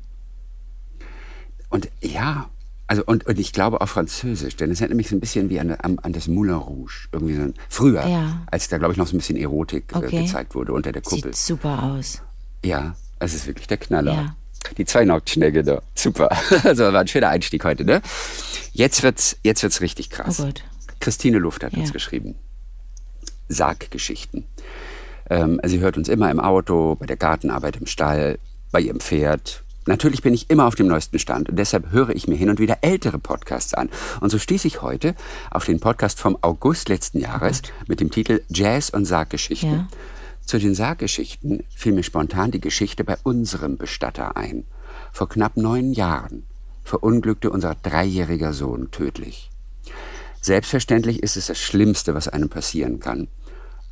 Und 1.71 1.89
ja, 2.03 2.51
also 2.87 3.03
und, 3.07 3.27
und 3.27 3.39
ich 3.39 3.53
glaube 3.53 3.81
auf 3.81 3.91
Französisch, 3.91 4.57
denn 4.57 4.71
es 4.71 4.81
erinnert 4.81 4.97
mich 4.99 5.09
so 5.09 5.17
ein 5.17 5.21
bisschen 5.21 5.49
wie 5.51 5.59
an, 5.61 5.73
an, 5.73 5.99
an 6.01 6.13
das 6.13 6.29
Moulin 6.29 6.55
Rouge. 6.55 7.09
Irgendwie 7.13 7.35
so 7.37 7.43
ein, 7.43 7.55
früher, 7.69 8.07
Ja. 8.07 8.43
als 8.51 8.69
da, 8.69 8.79
glaube 8.79 8.93
ich, 8.93 8.99
noch 8.99 9.07
so 9.07 9.15
ein 9.15 9.19
bisschen 9.19 9.37
Erotik 9.37 9.85
äh, 9.93 9.97
Okay. 9.97 10.25
gezeigt 10.25 10.55
wurde 10.55 10.73
unter 10.73 10.93
der 10.93 11.03
Kuppel. 11.03 11.33
Sieht 11.33 11.37
super 11.37 11.83
aus. 11.83 12.21
Ja, 12.65 12.95
es 13.21 13.35
ist 13.35 13.47
wirklich 13.47 13.67
der 13.67 13.79
Knaller. 13.79 14.13
Ja. 14.15 14.37
Die 14.79 14.85
zwei 14.87 15.05
Nacktschnecke 15.05 15.63
da. 15.63 15.83
Super. 15.95 16.31
Also 16.65 16.85
war 16.85 17.01
ein 17.01 17.09
schöner 17.09 17.29
Einstieg 17.29 17.65
heute, 17.65 17.85
ne? 17.85 18.01
Jetzt 18.73 19.03
wird's, 19.03 19.37
jetzt 19.43 19.63
wird's 19.63 19.81
richtig 19.81 20.11
krass. 20.11 20.41
Oh 20.41 20.45
Gott. 20.45 20.63
Christine 21.01 21.39
Luft 21.39 21.63
hat 21.65 21.73
Ja. 21.75 21.81
uns 21.81 21.93
geschrieben. 21.93 22.35
Sarggeschichten. 23.49 24.45
Ähm, 25.31 25.61
sie 25.65 25.81
hört 25.81 25.97
uns 25.97 26.09
immer 26.09 26.31
im 26.31 26.41
Auto, 26.41 26.97
bei 26.97 27.07
der 27.07 27.17
Gartenarbeit 27.17 27.77
im 27.77 27.87
Stall, 27.87 28.39
bei 28.73 28.81
ihrem 28.81 29.01
Pferd. 29.01 29.64
Natürlich 29.87 30.23
bin 30.23 30.33
ich 30.33 30.49
immer 30.51 30.67
auf 30.67 30.75
dem 30.75 30.87
neuesten 30.87 31.19
Stand 31.19 31.51
und 31.51 31.59
deshalb 31.59 31.91
höre 31.91 32.11
ich 32.11 32.27
mir 32.27 32.37
hin 32.37 32.49
und 32.49 32.59
wieder 32.59 32.79
ältere 32.81 33.19
Podcasts 33.19 33.75
an. 33.75 33.91
Und 34.21 34.31
so 34.31 34.39
stieß 34.39 34.65
ich 34.65 34.81
heute 34.81 35.15
auf 35.51 35.67
den 35.67 35.81
Podcast 35.81 36.19
vom 36.21 36.39
August 36.41 36.89
letzten 36.89 37.21
Jahres 37.21 37.63
mit 37.87 38.01
dem 38.01 38.11
Titel 38.11 38.43
Jazz 38.49 38.91
und 38.91 39.05
Sarggeschichten. 39.05 39.71
Ja. 39.71 39.89
Zu 40.47 40.59
den 40.59 40.75
Sarggeschichten 40.75 41.65
fiel 41.75 41.93
mir 41.93 42.03
spontan 42.03 42.51
die 42.51 42.61
Geschichte 42.61 43.05
bei 43.05 43.17
unserem 43.23 43.77
Bestatter 43.77 44.37
ein. 44.37 44.65
Vor 45.13 45.29
knapp 45.29 45.57
neun 45.57 45.93
Jahren 45.93 46.45
verunglückte 46.83 47.51
unser 47.51 47.75
dreijähriger 47.75 48.53
Sohn 48.53 48.91
tödlich. 48.91 49.51
Selbstverständlich 50.41 51.23
ist 51.23 51.37
es 51.37 51.47
das 51.47 51.59
Schlimmste, 51.59 52.15
was 52.15 52.29
einem 52.29 52.51
passieren 52.51 53.01
kann. 53.01 53.29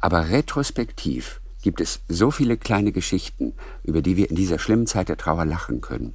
Aber 0.00 0.28
retrospektiv 0.28 1.40
gibt 1.62 1.80
es 1.80 2.00
so 2.08 2.30
viele 2.30 2.56
kleine 2.56 2.92
Geschichten, 2.92 3.54
über 3.84 4.02
die 4.02 4.16
wir 4.16 4.28
in 4.28 4.36
dieser 4.36 4.58
schlimmen 4.58 4.86
Zeit 4.86 5.08
der 5.08 5.16
Trauer 5.16 5.44
lachen 5.44 5.80
können. 5.80 6.14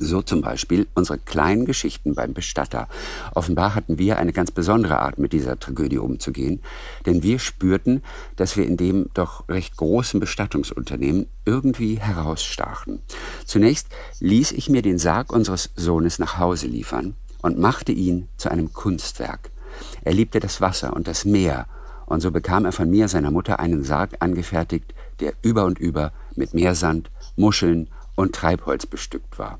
So 0.00 0.22
zum 0.22 0.42
Beispiel 0.42 0.86
unsere 0.94 1.18
kleinen 1.18 1.64
Geschichten 1.64 2.14
beim 2.14 2.32
Bestatter. 2.32 2.88
Offenbar 3.34 3.74
hatten 3.74 3.98
wir 3.98 4.18
eine 4.18 4.32
ganz 4.32 4.52
besondere 4.52 5.00
Art, 5.00 5.18
mit 5.18 5.32
dieser 5.32 5.58
Tragödie 5.58 5.98
umzugehen, 5.98 6.62
denn 7.04 7.24
wir 7.24 7.40
spürten, 7.40 8.02
dass 8.36 8.56
wir 8.56 8.64
in 8.64 8.76
dem 8.76 9.10
doch 9.14 9.48
recht 9.48 9.76
großen 9.76 10.20
Bestattungsunternehmen 10.20 11.26
irgendwie 11.44 11.98
herausstachen. 11.98 13.00
Zunächst 13.44 13.88
ließ 14.20 14.52
ich 14.52 14.70
mir 14.70 14.82
den 14.82 14.98
Sarg 14.98 15.32
unseres 15.32 15.70
Sohnes 15.74 16.20
nach 16.20 16.38
Hause 16.38 16.68
liefern 16.68 17.14
und 17.42 17.58
machte 17.58 17.90
ihn 17.90 18.28
zu 18.36 18.50
einem 18.50 18.72
Kunstwerk. 18.72 19.50
Er 20.02 20.14
liebte 20.14 20.38
das 20.38 20.60
Wasser 20.60 20.92
und 20.92 21.08
das 21.08 21.24
Meer, 21.24 21.66
und 22.08 22.20
so 22.20 22.30
bekam 22.30 22.64
er 22.64 22.72
von 22.72 22.90
mir, 22.90 23.08
seiner 23.08 23.30
Mutter, 23.30 23.60
einen 23.60 23.84
Sarg 23.84 24.16
angefertigt, 24.20 24.94
der 25.20 25.34
über 25.42 25.64
und 25.64 25.78
über 25.78 26.12
mit 26.36 26.54
Meersand, 26.54 27.10
Muscheln 27.36 27.88
und 28.16 28.34
Treibholz 28.34 28.86
bestückt 28.86 29.38
war. 29.38 29.58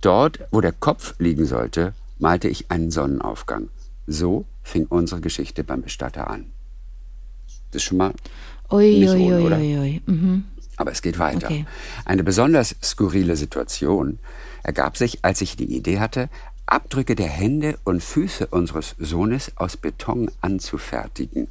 Dort, 0.00 0.40
wo 0.50 0.60
der 0.60 0.72
Kopf 0.72 1.14
liegen 1.18 1.44
sollte, 1.46 1.94
malte 2.18 2.48
ich 2.48 2.70
einen 2.70 2.90
Sonnenaufgang. 2.90 3.68
So 4.06 4.46
fing 4.62 4.86
unsere 4.86 5.20
Geschichte 5.20 5.64
beim 5.64 5.82
Bestatter 5.82 6.28
an. 6.30 6.46
Das 7.70 7.82
ist 7.82 7.88
schon 7.88 7.98
mal 7.98 8.12
Ui, 8.70 9.00
Nicht 9.00 9.10
ui, 9.10 9.22
ohne, 9.22 9.36
ui, 9.36 9.46
oder? 9.46 9.58
ui. 9.58 10.02
Mhm. 10.06 10.44
aber 10.76 10.90
es 10.92 11.02
geht 11.02 11.18
weiter. 11.18 11.46
Okay. 11.46 11.66
Eine 12.04 12.24
besonders 12.24 12.74
skurrile 12.82 13.36
Situation 13.36 14.18
ergab 14.62 14.96
sich, 14.96 15.18
als 15.22 15.40
ich 15.42 15.56
die 15.56 15.76
Idee 15.76 16.00
hatte, 16.00 16.30
Abdrücke 16.66 17.14
der 17.14 17.28
Hände 17.28 17.78
und 17.84 18.02
Füße 18.02 18.46
unseres 18.46 18.94
Sohnes 18.98 19.52
aus 19.56 19.76
Beton 19.76 20.30
anzufertigen. 20.40 21.48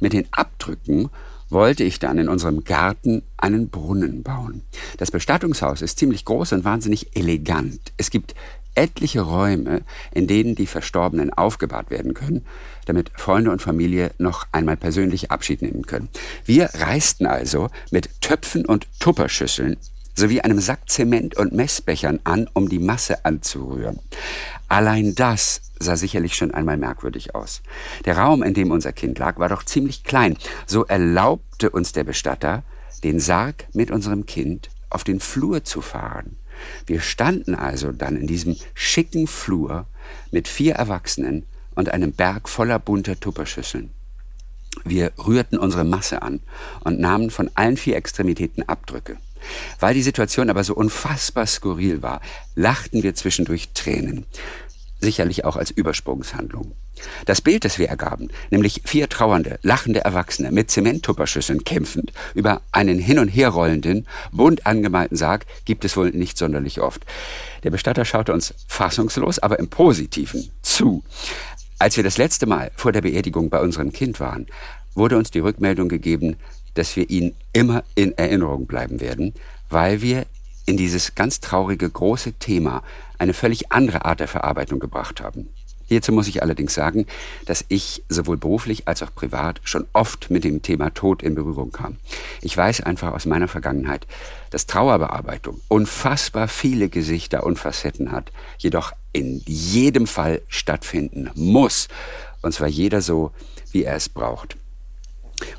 Mit 0.00 0.12
den 0.12 0.26
Abdrücken 0.30 1.10
wollte 1.48 1.82
ich 1.84 1.98
dann 1.98 2.18
in 2.18 2.28
unserem 2.28 2.64
Garten 2.64 3.22
einen 3.36 3.68
Brunnen 3.68 4.22
bauen. 4.22 4.62
Das 4.98 5.10
Bestattungshaus 5.10 5.82
ist 5.82 5.98
ziemlich 5.98 6.24
groß 6.24 6.52
und 6.52 6.64
wahnsinnig 6.64 7.16
elegant. 7.16 7.92
Es 7.96 8.10
gibt 8.10 8.34
etliche 8.74 9.22
Räume, 9.22 9.82
in 10.12 10.26
denen 10.26 10.54
die 10.54 10.66
Verstorbenen 10.66 11.32
aufgebahrt 11.32 11.90
werden 11.90 12.14
können, 12.14 12.44
damit 12.86 13.10
Freunde 13.16 13.50
und 13.50 13.60
Familie 13.60 14.12
noch 14.18 14.46
einmal 14.52 14.76
persönlich 14.76 15.30
Abschied 15.30 15.62
nehmen 15.62 15.86
können. 15.86 16.08
Wir 16.44 16.70
reisten 16.74 17.26
also 17.26 17.68
mit 17.90 18.20
Töpfen 18.20 18.64
und 18.64 18.86
Tupperschüsseln 19.00 19.76
sowie 20.20 20.42
einem 20.42 20.60
Sack 20.60 20.88
Zement 20.88 21.36
und 21.36 21.52
Messbechern 21.52 22.20
an, 22.24 22.48
um 22.52 22.68
die 22.68 22.78
Masse 22.78 23.24
anzurühren. 23.24 23.98
Allein 24.68 25.14
das 25.14 25.62
sah 25.80 25.96
sicherlich 25.96 26.36
schon 26.36 26.52
einmal 26.52 26.76
merkwürdig 26.76 27.34
aus. 27.34 27.62
Der 28.04 28.18
Raum, 28.18 28.42
in 28.42 28.54
dem 28.54 28.70
unser 28.70 28.92
Kind 28.92 29.18
lag, 29.18 29.38
war 29.38 29.48
doch 29.48 29.64
ziemlich 29.64 30.04
klein. 30.04 30.36
So 30.66 30.84
erlaubte 30.84 31.70
uns 31.70 31.92
der 31.92 32.04
Bestatter, 32.04 32.62
den 33.02 33.18
Sarg 33.18 33.66
mit 33.72 33.90
unserem 33.90 34.26
Kind 34.26 34.68
auf 34.90 35.04
den 35.04 35.20
Flur 35.20 35.64
zu 35.64 35.80
fahren. 35.80 36.36
Wir 36.86 37.00
standen 37.00 37.54
also 37.54 37.90
dann 37.90 38.16
in 38.16 38.26
diesem 38.26 38.56
schicken 38.74 39.26
Flur 39.26 39.86
mit 40.30 40.48
vier 40.48 40.74
Erwachsenen 40.74 41.46
und 41.74 41.88
einem 41.88 42.12
Berg 42.12 42.48
voller 42.48 42.78
bunter 42.78 43.18
Tupperschüsseln. 43.18 43.90
Wir 44.84 45.12
rührten 45.16 45.58
unsere 45.58 45.84
Masse 45.84 46.20
an 46.20 46.40
und 46.84 47.00
nahmen 47.00 47.30
von 47.30 47.50
allen 47.54 47.78
vier 47.78 47.96
Extremitäten 47.96 48.68
Abdrücke. 48.68 49.16
Weil 49.78 49.94
die 49.94 50.02
Situation 50.02 50.50
aber 50.50 50.64
so 50.64 50.74
unfassbar 50.74 51.46
skurril 51.46 52.02
war, 52.02 52.20
lachten 52.54 53.02
wir 53.02 53.14
zwischendurch 53.14 53.70
Tränen. 53.74 54.26
Sicherlich 55.00 55.44
auch 55.44 55.56
als 55.56 55.70
Übersprungshandlung. 55.70 56.72
Das 57.24 57.40
Bild, 57.40 57.64
das 57.64 57.78
wir 57.78 57.88
ergaben, 57.88 58.28
nämlich 58.50 58.82
vier 58.84 59.08
trauernde, 59.08 59.58
lachende 59.62 60.04
Erwachsene 60.04 60.50
mit 60.50 60.70
Zementtupperschüsseln 60.70 61.64
kämpfend 61.64 62.12
über 62.34 62.60
einen 62.72 62.98
hin 62.98 63.18
und 63.18 63.28
her 63.28 63.48
rollenden, 63.48 64.06
bunt 64.32 64.66
angemalten 64.66 65.16
Sarg, 65.16 65.46
gibt 65.64 65.86
es 65.86 65.96
wohl 65.96 66.10
nicht 66.10 66.36
sonderlich 66.36 66.80
oft. 66.80 67.04
Der 67.62 67.70
Bestatter 67.70 68.04
schaute 68.04 68.34
uns 68.34 68.54
fassungslos, 68.66 69.38
aber 69.38 69.58
im 69.58 69.68
Positiven 69.68 70.50
zu. 70.60 71.02
Als 71.78 71.96
wir 71.96 72.04
das 72.04 72.18
letzte 72.18 72.44
Mal 72.44 72.70
vor 72.76 72.92
der 72.92 73.00
Beerdigung 73.00 73.48
bei 73.48 73.60
unserem 73.60 73.92
Kind 73.92 74.20
waren, 74.20 74.46
wurde 74.94 75.16
uns 75.16 75.30
die 75.30 75.38
Rückmeldung 75.38 75.88
gegeben, 75.88 76.36
dass 76.74 76.96
wir 76.96 77.08
ihn 77.10 77.34
immer 77.52 77.84
in 77.94 78.16
Erinnerung 78.16 78.66
bleiben 78.66 79.00
werden, 79.00 79.34
weil 79.68 80.02
wir 80.02 80.26
in 80.66 80.76
dieses 80.76 81.14
ganz 81.14 81.40
traurige 81.40 81.88
große 81.88 82.34
Thema 82.34 82.82
eine 83.18 83.34
völlig 83.34 83.72
andere 83.72 84.04
Art 84.04 84.20
der 84.20 84.28
Verarbeitung 84.28 84.78
gebracht 84.78 85.20
haben. 85.20 85.48
Hierzu 85.90 86.12
muss 86.12 86.28
ich 86.28 86.40
allerdings 86.40 86.72
sagen, 86.72 87.06
dass 87.46 87.64
ich 87.66 88.04
sowohl 88.08 88.36
beruflich 88.36 88.86
als 88.86 89.02
auch 89.02 89.12
privat 89.12 89.60
schon 89.64 89.88
oft 89.92 90.30
mit 90.30 90.44
dem 90.44 90.62
Thema 90.62 90.94
Tod 90.94 91.20
in 91.20 91.34
Berührung 91.34 91.72
kam. 91.72 91.96
Ich 92.42 92.56
weiß 92.56 92.82
einfach 92.82 93.12
aus 93.12 93.26
meiner 93.26 93.48
Vergangenheit, 93.48 94.06
dass 94.50 94.66
Trauerbearbeitung 94.66 95.60
unfassbar 95.66 96.46
viele 96.46 96.88
Gesichter 96.88 97.42
und 97.44 97.58
Facetten 97.58 98.12
hat, 98.12 98.30
jedoch 98.58 98.92
in 99.12 99.42
jedem 99.46 100.06
Fall 100.06 100.42
stattfinden 100.46 101.28
muss. 101.34 101.88
Und 102.40 102.52
zwar 102.52 102.68
jeder 102.68 103.02
so, 103.02 103.32
wie 103.72 103.82
er 103.82 103.96
es 103.96 104.08
braucht. 104.08 104.56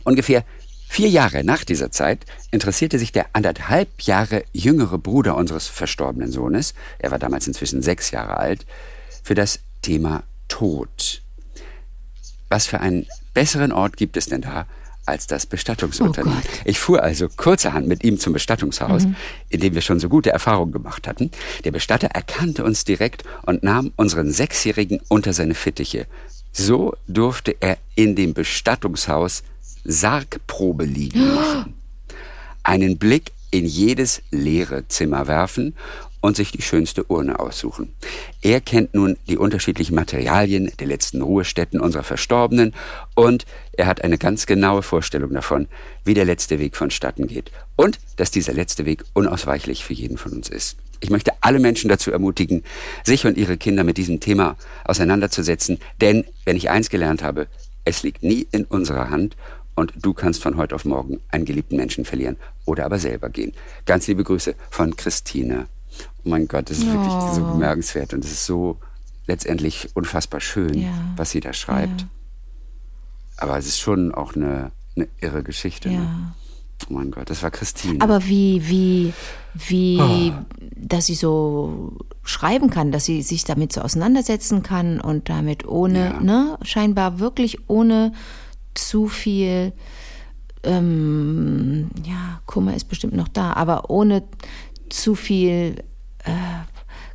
Ungefähr 0.05 0.45
Vier 0.91 1.07
Jahre 1.07 1.45
nach 1.45 1.63
dieser 1.63 1.89
Zeit 1.89 2.25
interessierte 2.51 2.99
sich 2.99 3.13
der 3.13 3.27
anderthalb 3.31 4.01
Jahre 4.01 4.43
jüngere 4.51 4.97
Bruder 4.97 5.37
unseres 5.37 5.69
verstorbenen 5.69 6.33
Sohnes, 6.33 6.73
er 6.99 7.11
war 7.11 7.17
damals 7.17 7.47
inzwischen 7.47 7.81
sechs 7.81 8.11
Jahre 8.11 8.35
alt, 8.35 8.65
für 9.23 9.33
das 9.33 9.61
Thema 9.81 10.23
Tod. 10.49 11.21
Was 12.49 12.67
für 12.67 12.81
einen 12.81 13.07
besseren 13.33 13.71
Ort 13.71 13.95
gibt 13.95 14.17
es 14.17 14.25
denn 14.25 14.41
da 14.41 14.65
als 15.05 15.27
das 15.27 15.45
Bestattungsunternehmen? 15.45 16.43
Oh 16.45 16.61
ich 16.65 16.77
fuhr 16.77 17.01
also 17.01 17.29
kurzerhand 17.29 17.87
mit 17.87 18.03
ihm 18.03 18.19
zum 18.19 18.33
Bestattungshaus, 18.33 19.05
Mhm. 19.05 19.15
in 19.47 19.61
dem 19.61 19.73
wir 19.73 19.81
schon 19.81 20.01
so 20.01 20.09
gute 20.09 20.31
Erfahrungen 20.31 20.73
gemacht 20.73 21.07
hatten. 21.07 21.31
Der 21.63 21.71
Bestatter 21.71 22.07
erkannte 22.07 22.65
uns 22.65 22.83
direkt 22.83 23.23
und 23.43 23.63
nahm 23.63 23.93
unseren 23.95 24.29
Sechsjährigen 24.29 24.99
unter 25.07 25.31
seine 25.31 25.55
Fittiche. 25.55 26.05
So 26.51 26.97
durfte 27.07 27.55
er 27.61 27.77
in 27.95 28.17
dem 28.17 28.33
Bestattungshaus 28.33 29.43
Sargprobe 29.83 30.85
liegen 30.85 31.35
machen, 31.35 31.73
einen 32.63 32.97
Blick 32.97 33.31
in 33.51 33.65
jedes 33.65 34.21
leere 34.31 34.87
Zimmer 34.87 35.27
werfen 35.27 35.75
und 36.21 36.35
sich 36.35 36.51
die 36.51 36.61
schönste 36.61 37.03
Urne 37.05 37.39
aussuchen. 37.39 37.93
Er 38.41 38.61
kennt 38.61 38.93
nun 38.93 39.17
die 39.27 39.37
unterschiedlichen 39.37 39.95
Materialien 39.95 40.71
der 40.79 40.87
letzten 40.87 41.21
Ruhestätten 41.21 41.81
unserer 41.81 42.03
Verstorbenen 42.03 42.73
und 43.15 43.45
er 43.73 43.87
hat 43.87 44.03
eine 44.03 44.17
ganz 44.17 44.45
genaue 44.45 44.83
Vorstellung 44.83 45.33
davon, 45.33 45.67
wie 46.05 46.13
der 46.13 46.25
letzte 46.25 46.59
Weg 46.59 46.75
vonstatten 46.77 47.27
geht 47.27 47.51
und 47.75 47.99
dass 48.17 48.31
dieser 48.31 48.53
letzte 48.53 48.85
Weg 48.85 49.03
unausweichlich 49.13 49.83
für 49.83 49.93
jeden 49.93 50.17
von 50.17 50.33
uns 50.33 50.47
ist. 50.47 50.77
Ich 51.03 51.09
möchte 51.09 51.33
alle 51.41 51.59
Menschen 51.59 51.89
dazu 51.89 52.11
ermutigen, 52.11 52.63
sich 53.03 53.25
und 53.25 53.35
ihre 53.35 53.57
Kinder 53.57 53.83
mit 53.83 53.97
diesem 53.97 54.19
Thema 54.19 54.55
auseinanderzusetzen, 54.85 55.79
denn 55.99 56.25
wenn 56.45 56.55
ich 56.55 56.69
eins 56.69 56.89
gelernt 56.89 57.23
habe, 57.23 57.47
es 57.83 58.03
liegt 58.03 58.21
nie 58.21 58.47
in 58.51 58.65
unserer 58.65 59.09
Hand 59.09 59.35
und 59.75 59.93
du 60.01 60.13
kannst 60.13 60.41
von 60.43 60.57
heute 60.57 60.75
auf 60.75 60.85
morgen 60.85 61.19
einen 61.29 61.45
geliebten 61.45 61.75
Menschen 61.77 62.05
verlieren 62.05 62.37
oder 62.65 62.85
aber 62.85 62.99
selber 62.99 63.29
gehen. 63.29 63.53
Ganz 63.85 64.07
liebe 64.07 64.23
Grüße 64.23 64.55
von 64.69 64.95
Christine. 64.95 65.67
Oh 66.23 66.29
mein 66.29 66.47
Gott, 66.47 66.69
das 66.69 66.77
ist 66.79 66.87
wirklich 66.87 67.33
so 67.35 67.43
bemerkenswert 67.45 68.13
und 68.13 68.23
es 68.23 68.31
ist 68.31 68.45
so 68.45 68.77
letztendlich 69.27 69.89
unfassbar 69.95 70.39
schön, 70.41 70.73
Ja. 70.81 70.89
was 71.15 71.31
sie 71.31 71.39
da 71.39 71.53
schreibt. 71.53 72.01
Ja. 72.01 72.07
Aber 73.37 73.57
es 73.57 73.65
ist 73.67 73.79
schon 73.79 74.13
auch 74.13 74.35
eine, 74.35 74.71
eine 74.95 75.07
irre 75.19 75.43
Geschichte. 75.43 75.89
Ne? 75.89 75.95
Ja. 75.95 76.35
Oh 76.89 76.93
mein 76.93 77.11
Gott, 77.11 77.29
das 77.29 77.43
war 77.43 77.51
Christine. 77.51 78.01
Aber 78.01 78.25
wie, 78.27 78.67
wie, 78.67 79.13
wie, 79.53 79.99
Ah. 80.31 80.45
dass 80.75 81.05
sie 81.05 81.15
so 81.15 81.97
schreiben 82.23 82.69
kann, 82.69 82.91
dass 82.91 83.05
sie 83.05 83.21
sich 83.21 83.43
damit 83.43 83.71
so 83.73 83.81
auseinandersetzen 83.81 84.63
kann 84.63 84.99
und 84.99 85.29
damit 85.29 85.67
ohne, 85.67 86.19
ne, 86.21 86.57
scheinbar 86.63 87.19
wirklich 87.19 87.69
ohne 87.69 88.13
zu 88.73 89.07
viel, 89.07 89.73
ähm, 90.63 91.89
ja, 92.05 92.41
Kummer 92.45 92.75
ist 92.75 92.89
bestimmt 92.89 93.13
noch 93.13 93.27
da, 93.27 93.53
aber 93.53 93.89
ohne 93.89 94.23
zu 94.89 95.15
viel 95.15 95.83
äh, 96.23 96.31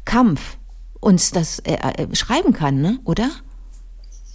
Kampf 0.04 0.56
uns 1.00 1.30
das 1.30 1.58
äh, 1.60 1.74
äh, 1.74 2.14
schreiben 2.14 2.52
kann, 2.52 2.80
ne, 2.80 2.98
oder? 3.04 3.30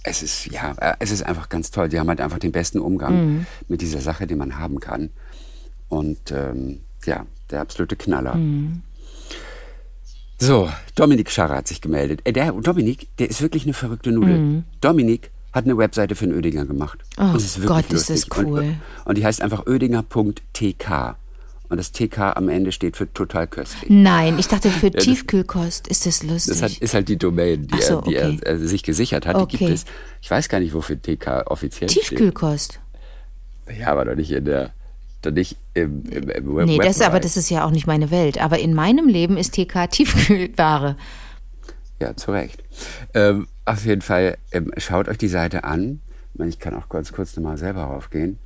Es 0.04 0.22
ist, 0.22 0.46
ja, 0.46 0.72
äh, 0.78 0.94
es 0.98 1.10
ist 1.10 1.22
einfach 1.22 1.48
ganz 1.48 1.70
toll. 1.70 1.88
Die 1.88 1.98
haben 1.98 2.08
halt 2.08 2.20
einfach 2.20 2.38
den 2.38 2.52
besten 2.52 2.78
Umgang 2.78 3.46
mit 3.68 3.80
dieser 3.80 4.00
Sache, 4.00 4.26
den 4.26 4.38
man 4.38 4.58
haben 4.58 4.80
kann. 4.80 5.10
Und 5.88 6.32
ähm, 6.32 6.80
ja, 7.04 7.26
der 7.50 7.60
absolute 7.60 7.96
Knaller. 7.96 8.36
So, 10.38 10.68
Dominik 10.96 11.30
Scharrer 11.30 11.56
hat 11.56 11.68
sich 11.68 11.80
gemeldet. 11.80 12.22
Äh, 12.24 12.32
der 12.32 12.50
Dominik, 12.52 13.16
der 13.18 13.30
ist 13.30 13.42
wirklich 13.42 13.64
eine 13.64 13.74
verrückte 13.74 14.10
Nudel. 14.10 14.64
Dominik 14.80 15.30
hat 15.52 15.64
eine 15.64 15.76
Webseite 15.76 16.14
für 16.14 16.26
den 16.26 16.34
Ödinger 16.34 16.64
gemacht. 16.64 16.98
Oh 17.18 17.34
es 17.36 17.44
ist 17.44 17.62
wirklich 17.62 17.86
Gott, 17.88 17.92
ist 17.92 18.10
das 18.10 18.26
lustig. 18.28 18.44
cool. 18.46 18.58
Und, 18.60 18.80
und 19.04 19.18
die 19.18 19.24
heißt 19.24 19.42
einfach 19.42 19.66
ödinger.tk. 19.66 21.16
Und 21.68 21.78
das 21.78 21.90
TK 21.90 22.36
am 22.36 22.50
Ende 22.50 22.70
steht 22.70 22.98
für 22.98 23.10
total 23.14 23.46
köstlich. 23.46 23.88
Nein, 23.88 24.38
ich 24.38 24.46
dachte 24.46 24.68
für 24.68 24.90
das- 24.90 25.04
Tiefkühlkost 25.04 25.88
ist 25.88 26.04
das 26.04 26.22
lustig. 26.22 26.52
Das 26.52 26.62
hat, 26.62 26.78
ist 26.78 26.92
halt 26.92 27.08
die 27.08 27.16
Domain, 27.16 27.66
die, 27.66 27.80
so, 27.80 27.96
er, 27.96 28.02
die 28.02 28.16
okay. 28.18 28.38
er, 28.42 28.46
er 28.46 28.58
sich 28.58 28.82
gesichert 28.82 29.26
hat. 29.26 29.40
Die 29.40 29.56
gibt 29.56 29.70
es. 29.70 29.86
Ich 30.20 30.30
weiß 30.30 30.50
gar 30.50 30.60
nicht, 30.60 30.74
wofür 30.74 31.00
TK 31.00 31.46
offiziell 31.46 31.88
steht. 31.88 32.02
Tiefkühlkost. 32.04 32.78
Ja, 33.78 33.88
aber 33.88 34.04
doch 34.04 34.16
nicht 34.16 34.30
in 34.32 34.44
der, 34.44 34.72
doch 35.22 35.30
nicht 35.30 35.56
im, 35.72 36.04
im, 36.10 36.28
im 36.28 36.56
Web 36.56 36.66
Nee, 36.66 36.78
das, 36.78 37.00
aber 37.00 37.20
das 37.20 37.38
ist 37.38 37.48
ja 37.48 37.64
auch 37.64 37.70
nicht 37.70 37.86
meine 37.86 38.10
Welt. 38.10 38.38
Aber 38.42 38.58
in 38.58 38.74
meinem 38.74 39.08
Leben 39.08 39.38
ist 39.38 39.54
TK 39.54 39.86
Tiefkühlware. 39.90 40.96
Ja, 42.02 42.16
zu 42.16 42.32
Recht. 42.32 42.64
Ähm, 43.14 43.46
auf 43.64 43.84
jeden 43.84 44.02
Fall, 44.02 44.36
ähm, 44.50 44.72
schaut 44.76 45.08
euch 45.08 45.18
die 45.18 45.28
Seite 45.28 45.62
an. 45.62 46.00
Ich, 46.32 46.38
meine, 46.38 46.48
ich 46.50 46.58
kann 46.58 46.74
auch 46.74 46.88
ganz 46.88 47.12
kurz 47.12 47.36
nochmal 47.36 47.56
selber 47.58 47.84
raufgehen. 47.84 48.38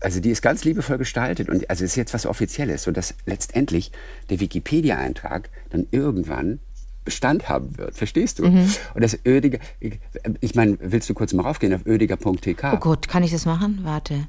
Also 0.00 0.20
die 0.20 0.28
ist 0.28 0.42
ganz 0.42 0.64
liebevoll 0.64 0.98
gestaltet 0.98 1.48
und 1.48 1.70
also 1.70 1.82
ist 1.82 1.96
jetzt 1.96 2.12
was 2.12 2.26
Offizielles, 2.26 2.82
sodass 2.82 3.14
letztendlich 3.24 3.90
der 4.28 4.38
Wikipedia-Eintrag 4.38 5.48
dann 5.70 5.86
irgendwann 5.92 6.58
Bestand 7.06 7.48
haben 7.48 7.78
wird. 7.78 7.96
Verstehst 7.96 8.38
du? 8.38 8.48
Mhm. 8.48 8.70
Und 8.92 9.02
das 9.02 9.18
Ödiger, 9.26 9.58
ich, 9.80 10.54
meine, 10.54 10.76
willst 10.78 11.08
du 11.08 11.14
kurz 11.14 11.32
mal 11.32 11.42
raufgehen 11.42 11.72
auf 11.72 11.86
ödiger.tk? 11.86 12.72
Oh 12.74 12.76
Gott, 12.76 13.08
kann 13.08 13.22
ich 13.22 13.30
das 13.30 13.46
machen? 13.46 13.80
Warte. 13.82 14.26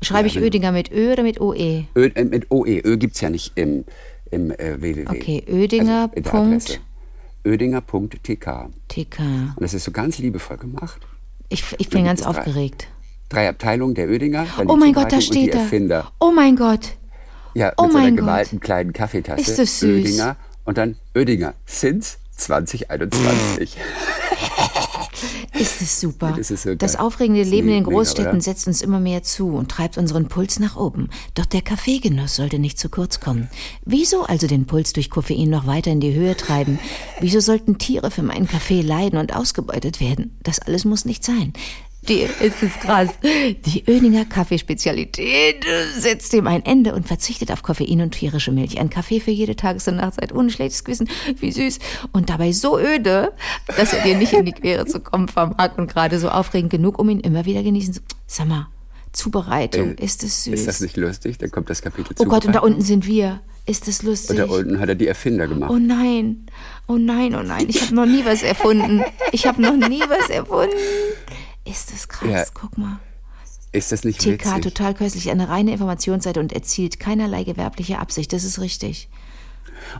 Schreibe 0.00 0.28
Ja, 0.28 0.36
ich 0.36 0.40
Ödinger 0.40 0.70
mit 0.70 0.92
Ö 0.92 1.12
oder 1.12 1.24
mit 1.24 1.40
OE? 1.40 1.86
Ö, 1.96 2.06
äh, 2.14 2.24
mit 2.24 2.52
OE. 2.52 2.82
Ö 2.84 2.96
gibt's 2.98 3.20
ja 3.20 3.30
nicht 3.30 3.52
im, 3.56 3.84
im 4.30 4.52
äh, 4.52 4.80
www. 4.80 5.08
Okay, 5.08 5.42
Ödinger 5.48 6.10
Also 6.14 6.78
Ödinger.tk. 7.46 8.68
TK. 8.88 9.18
Und 9.20 9.60
das 9.60 9.72
ist 9.72 9.84
so 9.84 9.92
ganz 9.92 10.18
liebevoll 10.18 10.56
gemacht. 10.56 11.00
Ich, 11.48 11.64
ich 11.78 11.88
bin 11.88 12.04
ganz 12.04 12.22
drei. 12.22 12.28
aufgeregt. 12.30 12.88
Drei 13.28 13.48
Abteilungen 13.48 13.94
der 13.94 14.08
die 14.08 14.68
Oh 14.68 14.76
mein 14.76 14.92
Gott, 14.92 15.12
da 15.12 15.20
steht. 15.20 15.54
Erfinder. 15.54 16.10
Oh 16.20 16.32
mein 16.32 16.56
Gott. 16.56 16.96
Ja, 17.54 17.72
Oh 17.76 17.84
mit 17.84 17.92
so 17.92 17.98
einer 17.98 18.06
mein 18.08 18.16
gemalten 18.16 18.60
kleinen 18.60 18.92
Kaffeetasse. 18.92 19.40
Ist 19.40 19.58
das 19.58 19.80
süß. 19.80 19.88
Ödinger. 19.88 20.36
Und 20.64 20.76
dann 20.78 20.96
Ödinger. 21.14 21.54
Since 21.64 22.18
2021. 22.36 23.76
Ist 25.58 25.80
es 25.80 26.00
super. 26.00 26.34
Das 26.36 26.50
ist 26.50 26.62
so 26.62 26.74
das 26.74 26.96
aufregende 26.96 27.42
Leben 27.42 27.68
in 27.68 27.74
den 27.74 27.82
mega, 27.84 27.90
Großstädten 27.96 28.32
oder? 28.32 28.40
setzt 28.40 28.66
uns 28.66 28.82
immer 28.82 29.00
mehr 29.00 29.22
zu 29.22 29.48
und 29.48 29.70
treibt 29.70 29.98
unseren 29.98 30.28
Puls 30.28 30.58
nach 30.58 30.76
oben. 30.76 31.08
Doch 31.34 31.46
der 31.46 31.62
Kaffeegenuss 31.62 32.36
sollte 32.36 32.58
nicht 32.58 32.78
zu 32.78 32.88
kurz 32.88 33.20
kommen. 33.20 33.48
Wieso 33.84 34.24
also 34.24 34.46
den 34.46 34.66
Puls 34.66 34.92
durch 34.92 35.10
Koffein 35.10 35.50
noch 35.50 35.66
weiter 35.66 35.90
in 35.90 36.00
die 36.00 36.14
Höhe 36.14 36.36
treiben? 36.36 36.78
Wieso 37.20 37.40
sollten 37.40 37.78
Tiere 37.78 38.10
für 38.10 38.22
meinen 38.22 38.48
Kaffee 38.48 38.82
leiden 38.82 39.18
und 39.18 39.34
ausgebeutet 39.34 40.00
werden? 40.00 40.36
Das 40.42 40.58
alles 40.58 40.84
muss 40.84 41.04
nicht 41.04 41.24
sein. 41.24 41.52
Die, 42.08 42.22
es 42.40 42.62
ist 42.62 42.80
krass. 42.80 43.08
Die 43.22 43.84
Oeninger 43.88 44.24
Kaffeespezialität 44.26 45.64
setzt 45.98 46.32
dem 46.32 46.46
ein 46.46 46.64
Ende 46.64 46.94
und 46.94 47.06
verzichtet 47.06 47.50
auf 47.50 47.62
Koffein 47.62 48.00
und 48.00 48.12
tierische 48.12 48.52
Milch. 48.52 48.78
Ein 48.78 48.90
Kaffee 48.90 49.18
für 49.18 49.32
jede 49.32 49.56
Tages- 49.56 49.88
und 49.88 49.96
Nachtzeit 49.96 50.32
ohne 50.32 50.50
schlechtes 50.50 50.84
Gewissen. 50.84 51.08
Wie 51.40 51.50
süß. 51.50 51.78
Und 52.12 52.30
dabei 52.30 52.52
so 52.52 52.78
öde, 52.78 53.32
dass 53.76 53.92
er 53.92 54.02
dir 54.04 54.16
nicht 54.16 54.32
in 54.32 54.44
die 54.44 54.52
Quere 54.52 54.86
zu 54.86 55.00
kommen 55.00 55.26
vermag 55.28 55.76
und 55.78 55.88
gerade 55.92 56.18
so 56.20 56.28
aufregend 56.28 56.70
genug, 56.70 56.98
um 56.98 57.08
ihn 57.08 57.20
immer 57.20 57.44
wieder 57.44 57.62
genießen 57.64 57.94
zu. 57.94 58.00
Sag 58.26 58.46
mal, 58.48 58.68
Zubereitung, 59.12 59.96
Äh, 59.98 60.04
ist 60.04 60.22
es 60.22 60.44
süß. 60.44 60.54
Ist 60.54 60.68
das 60.68 60.80
nicht 60.80 60.96
lustig? 60.96 61.38
Dann 61.38 61.50
kommt 61.50 61.70
das 61.70 61.82
Kapitel 61.82 62.14
oh 62.18 62.24
Gott, 62.26 62.44
und 62.44 62.52
da 62.54 62.60
unten 62.60 62.82
sind 62.82 63.06
wir. 63.06 63.40
Ist 63.64 63.88
das 63.88 64.00
Und 64.00 64.06
lustig? 64.10 64.36
da 64.36 64.44
unten 64.44 64.78
hat 64.78 64.88
er 64.88 64.94
die 64.94 65.08
Erfinder 65.08 65.48
gemacht. 65.48 65.72
Oh 65.72 65.78
nein, 65.78 66.46
oh 66.86 66.98
nein, 66.98 67.34
oh 67.34 67.42
nein, 67.42 67.64
ich 67.68 67.82
habe 67.82 67.94
noch 67.96 68.06
nie 68.06 68.24
was 68.24 68.44
erfunden. 68.44 69.02
Ich 69.32 69.44
habe 69.46 69.60
noch 69.60 69.74
nie 69.76 70.02
was 70.08 70.30
erfunden. 70.30 70.72
Ist 71.66 71.92
das 71.92 72.08
krass, 72.08 72.30
Ja. 72.30 72.44
guck 72.54 72.78
mal. 72.78 72.98
ist 73.72 73.92
das 73.92 74.04
nicht 74.04 74.20
TK, 74.20 74.32
witzig? 74.56 74.62
total 74.62 74.94
köstlich, 74.94 75.30
eine 75.30 75.48
reine 75.48 75.72
Informationsseite 75.72 76.40
und 76.40 76.52
erzielt 76.52 76.98
keinerlei 77.00 77.44
gewerbliche 77.44 77.98
Absicht, 77.98 78.32
das 78.32 78.44
ist 78.44 78.60
richtig. 78.60 79.08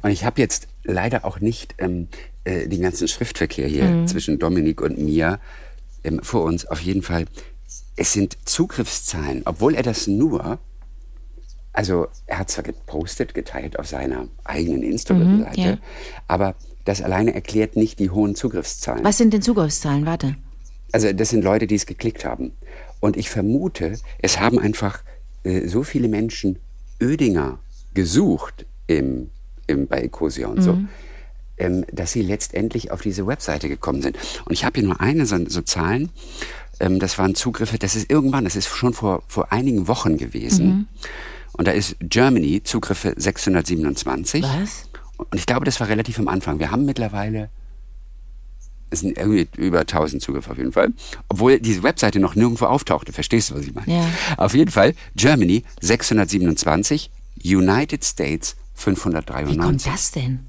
Und 0.02 0.10
ich 0.10 0.24
habe 0.24 0.40
jetzt 0.40 0.68
leider 0.84 1.24
auch 1.24 1.40
nicht 1.40 1.74
ähm, 1.78 2.08
äh, 2.44 2.66
den 2.68 2.80
ganzen 2.82 3.06
Schriftverkehr 3.08 3.68
hier 3.68 3.84
Mhm. 3.84 4.06
zwischen 4.06 4.38
Dominik 4.38 4.80
und 4.80 4.98
mir 4.98 5.38
ähm, 6.04 6.20
vor 6.22 6.44
uns. 6.44 6.64
Auf 6.66 6.80
jeden 6.80 7.02
Fall, 7.02 7.26
es 7.96 8.12
sind 8.12 8.38
Zugriffszahlen, 8.48 9.42
obwohl 9.44 9.74
er 9.74 9.82
das 9.82 10.06
nur, 10.06 10.58
also 11.72 12.06
er 12.26 12.38
hat 12.38 12.50
zwar 12.50 12.64
gepostet, 12.64 13.34
geteilt 13.34 13.78
auf 13.78 13.86
seiner 13.86 14.28
eigenen 14.44 14.82
Instagram-Seite, 14.82 15.60
Mhm, 15.60 15.66
ja. 15.66 15.78
aber 16.28 16.54
das 16.84 17.02
alleine 17.02 17.34
erklärt 17.34 17.76
nicht 17.76 17.98
die 17.98 18.10
hohen 18.10 18.34
Zugriffszahlen. 18.36 19.04
Was 19.04 19.18
sind 19.18 19.34
denn 19.34 19.42
Zugriffszahlen? 19.42 20.06
Warte. 20.06 20.36
Also 20.92 21.12
das 21.12 21.30
sind 21.30 21.44
Leute, 21.44 21.66
die 21.66 21.74
es 21.74 21.86
geklickt 21.86 22.24
haben. 22.24 22.52
Und 23.00 23.16
ich 23.16 23.30
vermute, 23.30 23.98
es 24.20 24.40
haben 24.40 24.58
einfach 24.58 25.02
äh, 25.44 25.66
so 25.66 25.82
viele 25.82 26.08
Menschen 26.08 26.58
Ödinger 27.00 27.58
gesucht 27.94 28.66
im, 28.86 29.30
im, 29.66 29.86
bei 29.86 30.02
Ecosia 30.02 30.48
und 30.48 30.62
so, 30.62 30.78
ähm, 31.58 31.84
dass 31.92 32.12
sie 32.12 32.22
letztendlich 32.22 32.90
auf 32.90 33.02
diese 33.02 33.26
Webseite 33.26 33.68
gekommen 33.68 34.02
sind. 34.02 34.16
Und 34.44 34.52
ich 34.52 34.64
habe 34.64 34.80
hier 34.80 34.88
nur 34.88 35.00
eine, 35.00 35.26
so, 35.26 35.36
so 35.48 35.62
Zahlen. 35.62 36.10
Ähm, 36.80 36.98
das 36.98 37.18
waren 37.18 37.34
Zugriffe, 37.34 37.78
das 37.78 37.96
ist 37.96 38.10
irgendwann, 38.10 38.44
das 38.44 38.56
ist 38.56 38.68
schon 38.68 38.94
vor, 38.94 39.22
vor 39.26 39.52
einigen 39.52 39.88
Wochen 39.88 40.16
gewesen. 40.16 40.88
Und 41.52 41.66
da 41.66 41.72
ist 41.72 41.96
Germany, 42.00 42.62
Zugriffe 42.62 43.14
627. 43.16 44.42
Was? 44.42 44.88
Und 45.16 45.34
ich 45.34 45.46
glaube, 45.46 45.64
das 45.64 45.80
war 45.80 45.88
relativ 45.88 46.18
am 46.18 46.28
Anfang. 46.28 46.58
Wir 46.58 46.70
haben 46.70 46.84
mittlerweile, 46.84 47.48
es 48.90 49.00
sind 49.00 49.16
irgendwie 49.18 49.48
über 49.56 49.80
1000 49.80 50.22
Zugriffe 50.22 50.50
auf 50.50 50.58
jeden 50.58 50.72
Fall. 50.72 50.92
Obwohl 51.28 51.58
diese 51.60 51.82
Webseite 51.82 52.20
noch 52.20 52.34
nirgendwo 52.34 52.66
auftauchte. 52.66 53.12
Verstehst 53.12 53.50
du, 53.50 53.54
was 53.56 53.62
ich 53.66 53.74
meine? 53.74 53.92
Ja. 53.92 54.08
Auf 54.36 54.54
jeden 54.54 54.70
Fall, 54.70 54.94
Germany 55.16 55.64
627, 55.80 57.10
United 57.44 58.04
States 58.04 58.56
Wie 58.76 58.84
kommt 58.84 58.98
593. 58.98 59.92
das 59.92 60.10
denn? 60.12 60.46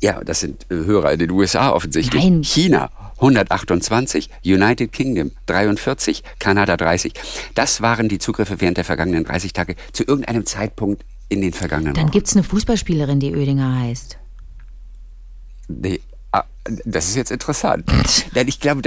Ja, 0.00 0.22
das 0.22 0.40
sind 0.40 0.66
äh, 0.70 0.74
Hörer 0.74 1.12
in 1.12 1.18
den 1.20 1.30
USA 1.30 1.70
offensichtlich. 1.72 2.22
Nein. 2.22 2.42
China 2.44 2.90
128, 3.18 4.28
United 4.44 4.92
Kingdom 4.92 5.30
43, 5.46 6.22
Kanada 6.38 6.76
30. 6.76 7.14
Das 7.54 7.80
waren 7.80 8.08
die 8.08 8.18
Zugriffe 8.18 8.60
während 8.60 8.76
der 8.76 8.84
vergangenen 8.84 9.24
30 9.24 9.54
Tage 9.54 9.74
zu 9.92 10.04
irgendeinem 10.04 10.44
Zeitpunkt 10.44 11.02
in 11.30 11.40
den 11.40 11.54
vergangenen 11.54 11.94
Dann 11.94 12.04
Wochen. 12.04 12.12
gibt's 12.12 12.36
eine 12.36 12.42
Fußballspielerin, 12.44 13.20
die 13.20 13.34
Oedinger 13.34 13.80
heißt. 13.80 14.18
Nee. 15.68 16.00
Ah, 16.36 16.44
das 16.84 17.08
ist 17.08 17.16
jetzt 17.16 17.30
interessant. 17.30 17.86
Denn 18.34 18.46
ich 18.46 18.60
glaube, 18.60 18.82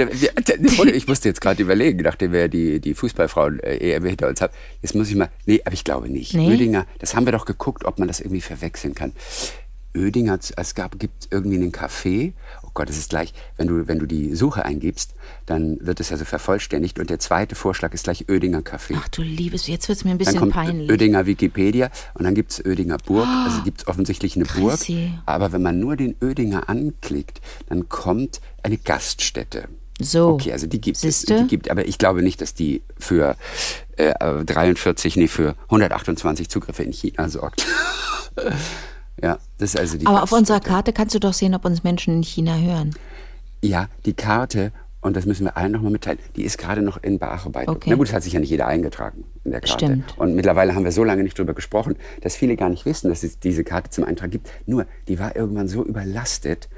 ich 0.92 1.08
musste 1.08 1.28
jetzt 1.28 1.40
gerade 1.40 1.60
überlegen, 1.60 2.00
nachdem 2.02 2.32
wir 2.32 2.46
die, 2.48 2.78
die 2.78 2.94
Fußballfrauen 2.94 3.58
äh, 3.60 4.00
hinter 4.00 4.28
uns 4.28 4.40
haben. 4.40 4.52
Jetzt 4.82 4.94
muss 4.94 5.08
ich 5.08 5.16
mal. 5.16 5.30
Nee, 5.46 5.60
aber 5.64 5.74
ich 5.74 5.82
glaube 5.82 6.08
nicht. 6.08 6.34
Nee? 6.34 6.46
Oedinger, 6.48 6.86
das 7.00 7.16
haben 7.16 7.24
wir 7.24 7.32
doch 7.32 7.46
geguckt, 7.46 7.84
ob 7.84 7.98
man 7.98 8.06
das 8.06 8.20
irgendwie 8.20 8.40
verwechseln 8.40 8.94
kann. 8.94 9.12
Oedinger, 9.96 10.38
es 10.56 10.74
gab, 10.76 10.98
gibt 11.00 11.26
irgendwie 11.32 11.56
einen 11.56 11.72
Café. 11.72 12.34
Oh 12.80 12.82
Gott, 12.82 12.88
es 12.88 12.96
ist 12.96 13.10
gleich, 13.10 13.34
wenn 13.58 13.66
du, 13.66 13.88
wenn 13.88 13.98
du 13.98 14.06
die 14.06 14.34
Suche 14.34 14.64
eingibst, 14.64 15.12
dann 15.44 15.76
wird 15.84 16.00
es 16.00 16.12
also 16.12 16.24
vervollständigt 16.24 16.98
und 16.98 17.10
der 17.10 17.18
zweite 17.18 17.54
Vorschlag 17.54 17.92
ist 17.92 18.04
gleich 18.04 18.30
Oedinger 18.30 18.60
Café. 18.60 18.94
Ach 18.96 19.08
du 19.08 19.20
liebes, 19.20 19.66
jetzt 19.66 19.88
wird's 19.88 20.04
mir 20.04 20.12
ein 20.12 20.18
Dann 20.18 20.18
bisschen 20.18 20.40
kommt 20.40 20.52
peinlich. 20.54 20.90
Oedinger 20.90 21.26
Wikipedia 21.26 21.90
und 22.14 22.24
dann 22.24 22.34
gibt's 22.34 22.64
Oedinger 22.64 22.96
Burg. 23.04 23.28
Also 23.44 23.60
gibt's 23.64 23.86
offensichtlich 23.86 24.36
eine 24.36 24.46
Burg. 24.46 24.78
Chrissy. 24.78 25.12
Aber 25.26 25.52
wenn 25.52 25.60
man 25.60 25.78
nur 25.78 25.96
den 25.96 26.14
Oedinger 26.22 26.70
anklickt, 26.70 27.42
dann 27.68 27.90
kommt 27.90 28.40
eine 28.62 28.78
Gaststätte. 28.78 29.68
So. 30.00 30.28
Okay, 30.28 30.52
also 30.52 30.66
die 30.66 30.80
gibt 30.80 30.96
es. 30.96 31.02
Siehste? 31.02 31.42
Die 31.42 31.48
gibt, 31.48 31.70
aber 31.70 31.86
ich 31.86 31.98
glaube 31.98 32.22
nicht, 32.22 32.40
dass 32.40 32.54
die 32.54 32.80
für 32.98 33.36
äh, 33.96 34.14
43, 34.44 35.16
nee, 35.16 35.28
für 35.28 35.54
128 35.64 36.48
Zugriffe 36.48 36.82
in 36.82 36.92
China 36.92 37.28
sorgt. 37.28 37.66
ja, 39.22 39.38
das 39.58 39.74
ist 39.74 39.78
also 39.78 39.98
die 39.98 40.06
Aber 40.06 40.22
auf 40.22 40.32
unserer. 40.32 40.60
Karte 40.60 40.92
kannst 40.92 41.14
du 41.14 41.18
doch 41.18 41.32
sehen, 41.32 41.54
ob 41.54 41.64
uns 41.64 41.84
Menschen 41.84 42.14
in 42.14 42.22
China 42.22 42.56
hören. 42.56 42.94
Ja, 43.62 43.88
die 44.06 44.14
Karte, 44.14 44.72
und 45.00 45.16
das 45.16 45.26
müssen 45.26 45.44
wir 45.44 45.56
allen 45.56 45.72
nochmal 45.72 45.92
mitteilen, 45.92 46.18
die 46.36 46.42
ist 46.42 46.58
gerade 46.58 46.82
noch 46.82 47.02
in 47.02 47.18
Bearbeitung. 47.18 47.76
Okay. 47.76 47.90
Na 47.90 47.96
gut, 47.96 48.08
es 48.08 48.14
hat 48.14 48.22
sich 48.22 48.32
ja 48.32 48.40
nicht 48.40 48.50
jeder 48.50 48.66
eingetragen 48.66 49.24
in 49.44 49.50
der 49.50 49.60
Karte. 49.60 49.86
Stimmt. 49.86 50.18
Und 50.18 50.34
mittlerweile 50.34 50.74
haben 50.74 50.84
wir 50.84 50.92
so 50.92 51.04
lange 51.04 51.22
nicht 51.22 51.38
drüber 51.38 51.54
gesprochen, 51.54 51.96
dass 52.22 52.36
viele 52.36 52.56
gar 52.56 52.68
nicht 52.68 52.86
wissen, 52.86 53.08
dass 53.08 53.22
es 53.22 53.38
diese 53.38 53.64
Karte 53.64 53.90
zum 53.90 54.04
Eintrag 54.04 54.30
gibt. 54.30 54.50
Nur, 54.66 54.86
die 55.08 55.18
war 55.18 55.36
irgendwann 55.36 55.68
so 55.68 55.84
überlastet, 55.84 56.68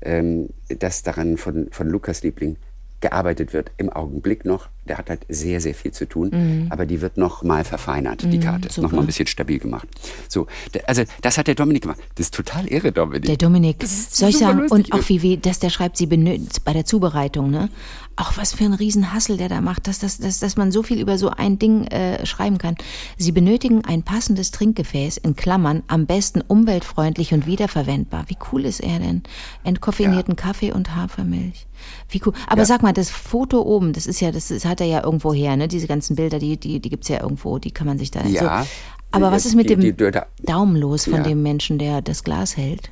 ähm, 0.00 0.50
dass 0.68 1.02
daran 1.02 1.36
von, 1.36 1.68
von 1.70 1.88
Lukas 1.88 2.22
Liebling 2.22 2.56
gearbeitet 3.00 3.52
wird. 3.52 3.70
Im 3.76 3.90
Augenblick 3.90 4.44
noch. 4.44 4.68
Der 4.88 4.98
hat 4.98 5.10
halt 5.10 5.20
sehr, 5.28 5.60
sehr 5.60 5.74
viel 5.74 5.92
zu 5.92 6.06
tun. 6.08 6.66
Aber 6.70 6.86
die 6.86 7.00
wird 7.00 7.16
noch 7.16 7.42
mal 7.42 7.64
verfeinert, 7.64 8.22
die 8.32 8.40
Karte. 8.40 8.68
Mhm. 8.68 8.72
super. 8.72 8.86
Noch 8.88 8.92
mal 8.92 9.00
ein 9.02 9.06
bisschen 9.06 9.26
stabil 9.26 9.58
gemacht. 9.58 9.86
So, 10.28 10.46
also 10.86 11.02
das 11.22 11.38
hat 11.38 11.46
der 11.46 11.54
Dominik 11.54 11.82
gemacht. 11.82 11.98
Das 12.14 12.26
ist 12.26 12.34
total 12.34 12.66
irre, 12.66 12.92
Dominik. 12.92 13.24
Der 13.24 13.36
Dominik, 13.36 13.76
soll 13.86 14.30
ich 14.30 14.38
sagen, 14.38 14.68
und 14.70 14.92
auch 14.92 15.08
wie, 15.08 15.22
wie, 15.22 15.36
dass 15.36 15.58
der 15.58 15.70
schreibt, 15.70 15.96
sie 15.96 16.06
benötigt 16.06 16.64
bei 16.64 16.72
der 16.72 16.84
Zubereitung, 16.84 17.50
ne? 17.50 17.68
Auch 18.16 18.36
was 18.36 18.52
für 18.52 18.64
ein 18.64 18.72
Riesenhassel 18.74 19.36
der 19.36 19.48
da 19.48 19.60
macht, 19.60 19.86
dass, 19.86 20.00
dass, 20.00 20.18
dass, 20.18 20.40
dass 20.40 20.56
man 20.56 20.72
so 20.72 20.82
viel 20.82 21.00
über 21.00 21.18
so 21.18 21.30
ein 21.30 21.60
Ding 21.60 21.84
äh, 21.86 22.26
schreiben 22.26 22.58
kann. 22.58 22.74
Sie 23.16 23.30
benötigen 23.30 23.84
ein 23.84 24.02
passendes 24.02 24.50
Trinkgefäß, 24.50 25.18
in 25.18 25.36
Klammern, 25.36 25.84
am 25.86 26.06
besten 26.06 26.40
umweltfreundlich 26.40 27.32
und 27.32 27.46
wiederverwendbar. 27.46 28.24
Wie 28.26 28.36
cool 28.50 28.64
ist 28.64 28.80
er 28.80 28.98
denn? 28.98 29.22
Entkoffinierten 29.62 30.34
Kaffee 30.34 30.72
und 30.72 30.96
Hafermilch. 30.96 31.66
Wie 32.08 32.20
cool. 32.26 32.32
Aber 32.48 32.62
Ja. 32.62 32.64
sag 32.66 32.82
mal, 32.82 32.92
das 32.92 33.10
Foto 33.10 33.62
oben, 33.62 33.92
das 33.92 34.08
ist 34.08 34.20
ja, 34.20 34.32
das, 34.32 34.48
das 34.48 34.64
hat 34.64 34.77
er 34.80 34.86
ja 34.86 35.04
irgendwo 35.04 35.32
her, 35.32 35.56
ne? 35.56 35.68
Diese 35.68 35.86
ganzen 35.86 36.16
Bilder, 36.16 36.38
die, 36.38 36.56
die, 36.56 36.80
die 36.80 36.88
gibt's 36.90 37.08
ja 37.08 37.20
irgendwo, 37.22 37.58
die 37.58 37.70
kann 37.70 37.86
man 37.86 37.98
sich 37.98 38.10
da 38.10 38.24
Ja. 38.26 38.62
so. 38.64 38.68
Aber 39.10 39.28
Die- 39.28 39.32
was 39.36 39.46
ist 39.46 39.54
mit 39.54 39.70
die- 39.70 39.76
dem 39.76 39.96
die- 39.96 40.20
Daumen 40.44 40.76
los 40.76 41.04
von 41.04 41.14
Ja. 41.14 41.22
dem 41.22 41.42
Menschen, 41.42 41.78
der 41.78 42.02
das 42.02 42.24
Glas 42.24 42.56
hält? 42.56 42.90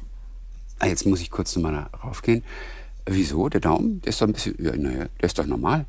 Ah, 0.79 0.87
Jetzt 0.87 1.07
muss 1.07 1.21
ich 1.21 1.31
kurz 1.31 1.55
nochmal 1.57 1.89
raufgehen. 2.05 2.43
Wieso? 3.07 3.49
Der 3.49 3.61
Daumen? 3.61 4.01
Der 4.03 4.11
ist 4.11 4.21
doch 4.21 4.27
ein 4.27 4.33
bisschen. 4.33 4.57
Ja, 4.59 4.75
naja, 4.77 5.07
der 5.21 5.25
ist 5.25 5.39
doch 5.39 5.47
normal. 5.47 5.87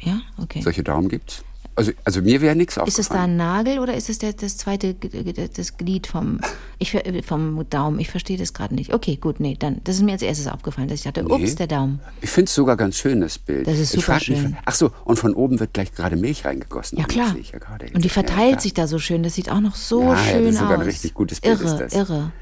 Ja, 0.00 0.20
okay. 0.40 0.60
Solche 0.62 0.82
Daumen 0.84 1.08
gibt's. 1.08 1.42
Also, 1.78 1.92
also 2.04 2.22
mir 2.22 2.40
wäre 2.40 2.56
nichts 2.56 2.76
Ist 2.76 2.98
es 2.98 3.08
da 3.08 3.14
aufgefallen. 3.14 3.30
ein 3.30 3.36
Nagel 3.36 3.78
oder 3.78 3.94
ist 3.94 4.10
es 4.10 4.18
der, 4.18 4.32
das 4.32 4.56
zweite 4.56 4.94
das 4.94 5.76
Glied 5.76 6.08
vom, 6.08 6.40
ich, 6.78 6.96
vom 7.24 7.64
Daumen? 7.70 8.00
Ich 8.00 8.10
verstehe 8.10 8.36
das 8.36 8.52
gerade 8.52 8.74
nicht. 8.74 8.92
Okay, 8.92 9.14
gut, 9.16 9.38
nee, 9.38 9.56
dann, 9.56 9.80
das 9.84 9.96
ist 9.96 10.02
mir 10.02 10.12
als 10.12 10.22
erstes 10.22 10.48
aufgefallen, 10.48 10.88
dass 10.88 10.98
ich 10.98 11.04
dachte, 11.04 11.24
ups, 11.24 11.54
der 11.54 11.68
Daumen. 11.68 12.00
Ich 12.20 12.30
finde 12.30 12.48
es 12.48 12.54
sogar 12.56 12.76
ganz 12.76 12.96
schön, 12.96 13.20
das 13.20 13.38
Bild. 13.38 13.66
Das 13.68 13.78
ist 13.78 13.92
super 13.92 14.02
frag 14.18 14.28
mich, 14.28 14.40
schön. 14.40 14.56
Ach 14.64 14.74
so, 14.74 14.90
und 15.04 15.20
von 15.20 15.34
oben 15.34 15.60
wird 15.60 15.72
gleich 15.72 15.94
gerade 15.94 16.16
Milch 16.16 16.44
reingegossen. 16.44 16.98
Ja, 16.98 17.04
klar. 17.04 17.36
ja. 17.36 17.94
Und 17.94 18.04
die 18.04 18.08
Ja, 18.08 18.12
verteilt 18.14 18.48
klar. 18.50 18.60
sich 18.60 18.74
da 18.74 18.86
so 18.88 18.98
schön. 18.98 19.22
Das 19.22 19.34
sieht 19.34 19.48
auch 19.48 19.60
noch 19.60 19.76
so 19.76 20.02
Ja, 20.02 20.08
ja, 20.08 20.14
das 20.16 20.26
schön 20.30 20.46
ist 20.46 20.58
sogar 20.58 20.74
ein 20.74 20.80
aus. 20.80 20.86
richtig 20.86 21.14
gutes 21.14 21.40
Bild, 21.40 21.60
Irre, 21.60 21.70
ist 21.70 21.78
das. 21.78 21.92
irre. 21.94 22.32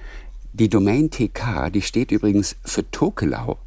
Die 0.54 0.70
Domain 0.70 1.10
TK, 1.10 1.68
die 1.70 1.82
steht 1.82 2.10
übrigens 2.10 2.56
für 2.64 2.90
Tokelau. 2.90 3.58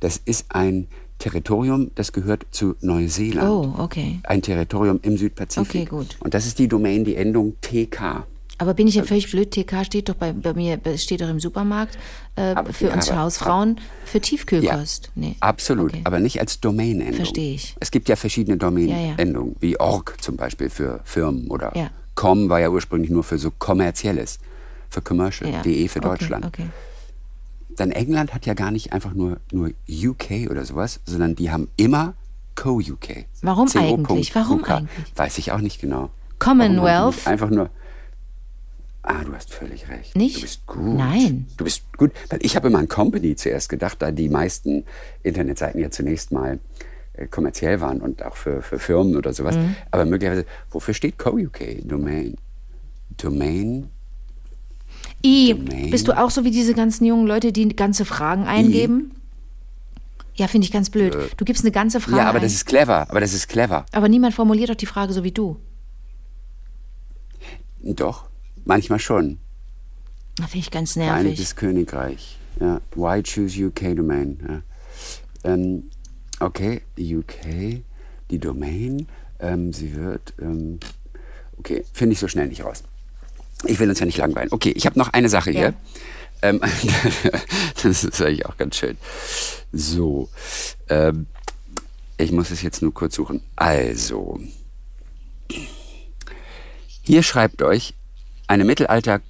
Das 0.00 0.20
ist 0.24 0.46
ein 0.48 0.86
Territorium, 1.22 1.92
das 1.94 2.12
gehört 2.12 2.46
zu 2.50 2.74
Neuseeland. 2.80 3.48
Oh, 3.48 3.74
okay. 3.78 4.18
Ein 4.24 4.42
Territorium 4.42 4.98
im 5.02 5.16
Südpazifik. 5.16 5.82
Okay, 5.82 5.84
gut. 5.84 6.16
Und 6.18 6.34
das 6.34 6.46
ist 6.46 6.58
die 6.58 6.66
Domain, 6.66 7.04
die 7.04 7.14
Endung 7.14 7.54
TK. 7.60 8.26
Aber 8.58 8.74
bin 8.74 8.88
ich 8.88 8.96
ja 8.96 9.04
völlig 9.04 9.30
blöd? 9.30 9.52
TK 9.52 9.84
steht 9.84 10.08
doch 10.08 10.14
bei, 10.16 10.32
bei 10.32 10.52
mir, 10.52 10.80
steht 10.96 11.20
doch 11.20 11.28
im 11.28 11.38
Supermarkt 11.38 11.96
äh, 12.36 12.54
Aber- 12.54 12.72
für 12.72 12.88
ja, 12.88 12.94
uns 12.94 13.08
aber- 13.08 13.20
Hausfrauen 13.20 13.80
für 14.04 14.20
Tiefkühlkost. 14.20 15.10
nee. 15.14 15.36
Absolut, 15.40 15.92
Okay. 15.92 16.00
aber 16.04 16.18
nicht 16.18 16.40
als 16.40 16.58
Domain-Endung. 16.60 17.14
Verstehe 17.14 17.54
ich. 17.54 17.76
Es 17.78 17.90
gibt 17.92 18.08
ja 18.08 18.16
verschiedene 18.16 18.56
Ja, 18.56 18.62
ja. 18.64 18.68
Domain-Endungen, 18.68 19.56
wie 19.60 19.78
org 19.78 20.16
zum 20.20 20.36
Beispiel 20.36 20.70
für 20.70 21.00
Firmen 21.04 21.48
oder 21.48 21.72
Ja. 21.76 21.90
com 22.16 22.48
war 22.48 22.58
ja 22.60 22.68
ursprünglich 22.68 23.10
nur 23.12 23.22
für 23.24 23.38
so 23.38 23.52
kommerzielles, 23.52 24.38
für 24.90 25.02
commercial, 25.02 25.50
Ja. 25.52 25.62
de 25.62 25.86
für 25.88 26.00
Okay, 26.00 26.08
Deutschland. 26.08 26.46
Okay. 26.46 26.66
Dann 27.76 27.90
England 27.90 28.34
hat 28.34 28.46
ja 28.46 28.54
gar 28.54 28.70
nicht 28.70 28.92
einfach 28.92 29.14
nur, 29.14 29.38
nur 29.52 29.70
UK 29.88 30.50
oder 30.50 30.64
sowas, 30.64 31.00
sondern 31.04 31.34
die 31.34 31.50
haben 31.50 31.68
immer 31.76 32.14
Co-UK. 32.54 33.24
Warum 33.42 33.68
CO. 33.68 33.78
eigentlich? 33.78 34.34
Warum 34.34 34.60
UK. 34.60 34.70
eigentlich? 34.70 35.12
Weiß 35.16 35.38
ich 35.38 35.52
auch 35.52 35.60
nicht 35.60 35.80
genau. 35.80 36.10
Commonwealth? 36.38 37.26
Einfach 37.26 37.50
nur. 37.50 37.70
Ah, 39.02 39.24
du 39.24 39.34
hast 39.34 39.52
völlig 39.52 39.88
recht. 39.88 40.16
Nicht? 40.16 40.36
Du 40.36 40.40
bist 40.42 40.66
gut. 40.66 40.96
Nein. 40.96 41.46
Du 41.56 41.64
bist 41.64 41.82
gut, 41.96 42.12
weil 42.28 42.38
ich 42.42 42.54
habe 42.54 42.68
immer 42.68 42.78
an 42.78 42.88
Company 42.88 43.34
zuerst 43.34 43.68
gedacht, 43.68 44.00
da 44.00 44.12
die 44.12 44.28
meisten 44.28 44.84
Internetseiten 45.22 45.80
ja 45.80 45.90
zunächst 45.90 46.30
mal 46.30 46.60
äh, 47.14 47.26
kommerziell 47.26 47.80
waren 47.80 48.00
und 48.00 48.22
auch 48.24 48.36
für, 48.36 48.62
für 48.62 48.78
Firmen 48.78 49.16
oder 49.16 49.32
sowas. 49.32 49.56
Mhm. 49.56 49.74
Aber 49.90 50.04
möglicherweise, 50.04 50.46
wofür 50.70 50.94
steht 50.94 51.18
Co-UK? 51.18 51.82
Domain. 51.84 52.36
Domain? 53.16 53.90
I, 55.24 55.54
Domain. 55.54 55.90
bist 55.90 56.08
du 56.08 56.18
auch 56.18 56.30
so 56.30 56.44
wie 56.44 56.50
diese 56.50 56.74
ganzen 56.74 57.04
jungen 57.04 57.26
Leute, 57.26 57.52
die 57.52 57.68
ganze 57.68 58.04
Fragen 58.04 58.44
eingeben? 58.44 59.12
Ja, 60.34 60.48
finde 60.48 60.64
ich 60.64 60.72
ganz 60.72 60.88
blöd. 60.90 61.16
Du 61.36 61.44
gibst 61.44 61.62
eine 61.62 61.72
ganze 61.72 62.00
Frage 62.00 62.16
Äh. 62.16 62.22
ja, 62.22 62.28
aber 62.28 62.38
ein. 62.38 62.42
das 62.42 62.54
ist 62.54 62.64
clever. 62.66 63.08
Aber 63.10 63.20
das 63.20 63.32
ist 63.34 63.48
clever. 63.48 63.84
aber 63.92 64.08
niemand 64.08 64.34
formuliert 64.34 64.70
doch 64.70 64.74
die 64.74 64.86
Frage 64.86 65.12
so 65.12 65.22
wie 65.24 65.32
du. 65.32 65.58
Doch, 67.82 68.24
manchmal 68.64 68.98
schon. 68.98 69.38
Finde 70.36 70.58
ich 70.58 70.70
ganz 70.70 70.96
nervig. 70.96 71.12
Vereinigtes 71.12 71.56
Königreich. 71.56 72.38
Ja. 72.60 72.80
Why 72.94 73.22
choose 73.22 73.62
UK 73.66 73.96
Domain? 73.96 74.38
Ja. 75.44 75.52
Ähm, 75.52 75.84
okay, 76.40 76.82
UK, 76.98 77.82
die 78.30 78.38
Domain. 78.38 79.08
Ähm, 79.40 79.72
sie 79.72 79.94
wird. 79.94 80.32
Ähm, 80.40 80.78
okay, 81.58 81.84
finde 81.92 82.14
ich 82.14 82.18
so 82.20 82.28
schnell 82.28 82.48
nicht 82.48 82.64
raus. 82.64 82.82
Ich 83.64 83.78
will 83.78 83.88
uns 83.88 84.00
ja 84.00 84.06
nicht 84.06 84.18
langweilen. 84.18 84.48
Okay, 84.50 84.70
ich 84.74 84.86
habe 84.86 84.98
noch 84.98 85.12
eine 85.12 85.28
Sache 85.28 85.50
Ja. 85.52 85.58
hier. 85.60 85.74
Ähm, 86.42 86.60
das 87.82 88.04
ist 88.04 88.20
eigentlich 88.20 88.46
auch 88.46 88.56
ganz 88.56 88.76
schön. 88.76 88.96
So. 89.72 90.28
Ähm, 90.88 91.26
ich 92.18 92.32
muss 92.32 92.50
es 92.50 92.62
jetzt 92.62 92.82
nur 92.82 92.92
kurz 92.92 93.14
suchen. 93.14 93.42
Also. 93.56 94.40
Hier 97.02 97.22
schreibt 97.22 97.62
euch 97.62 97.94
eine 98.46 98.64
Mittelalter, 98.64 99.20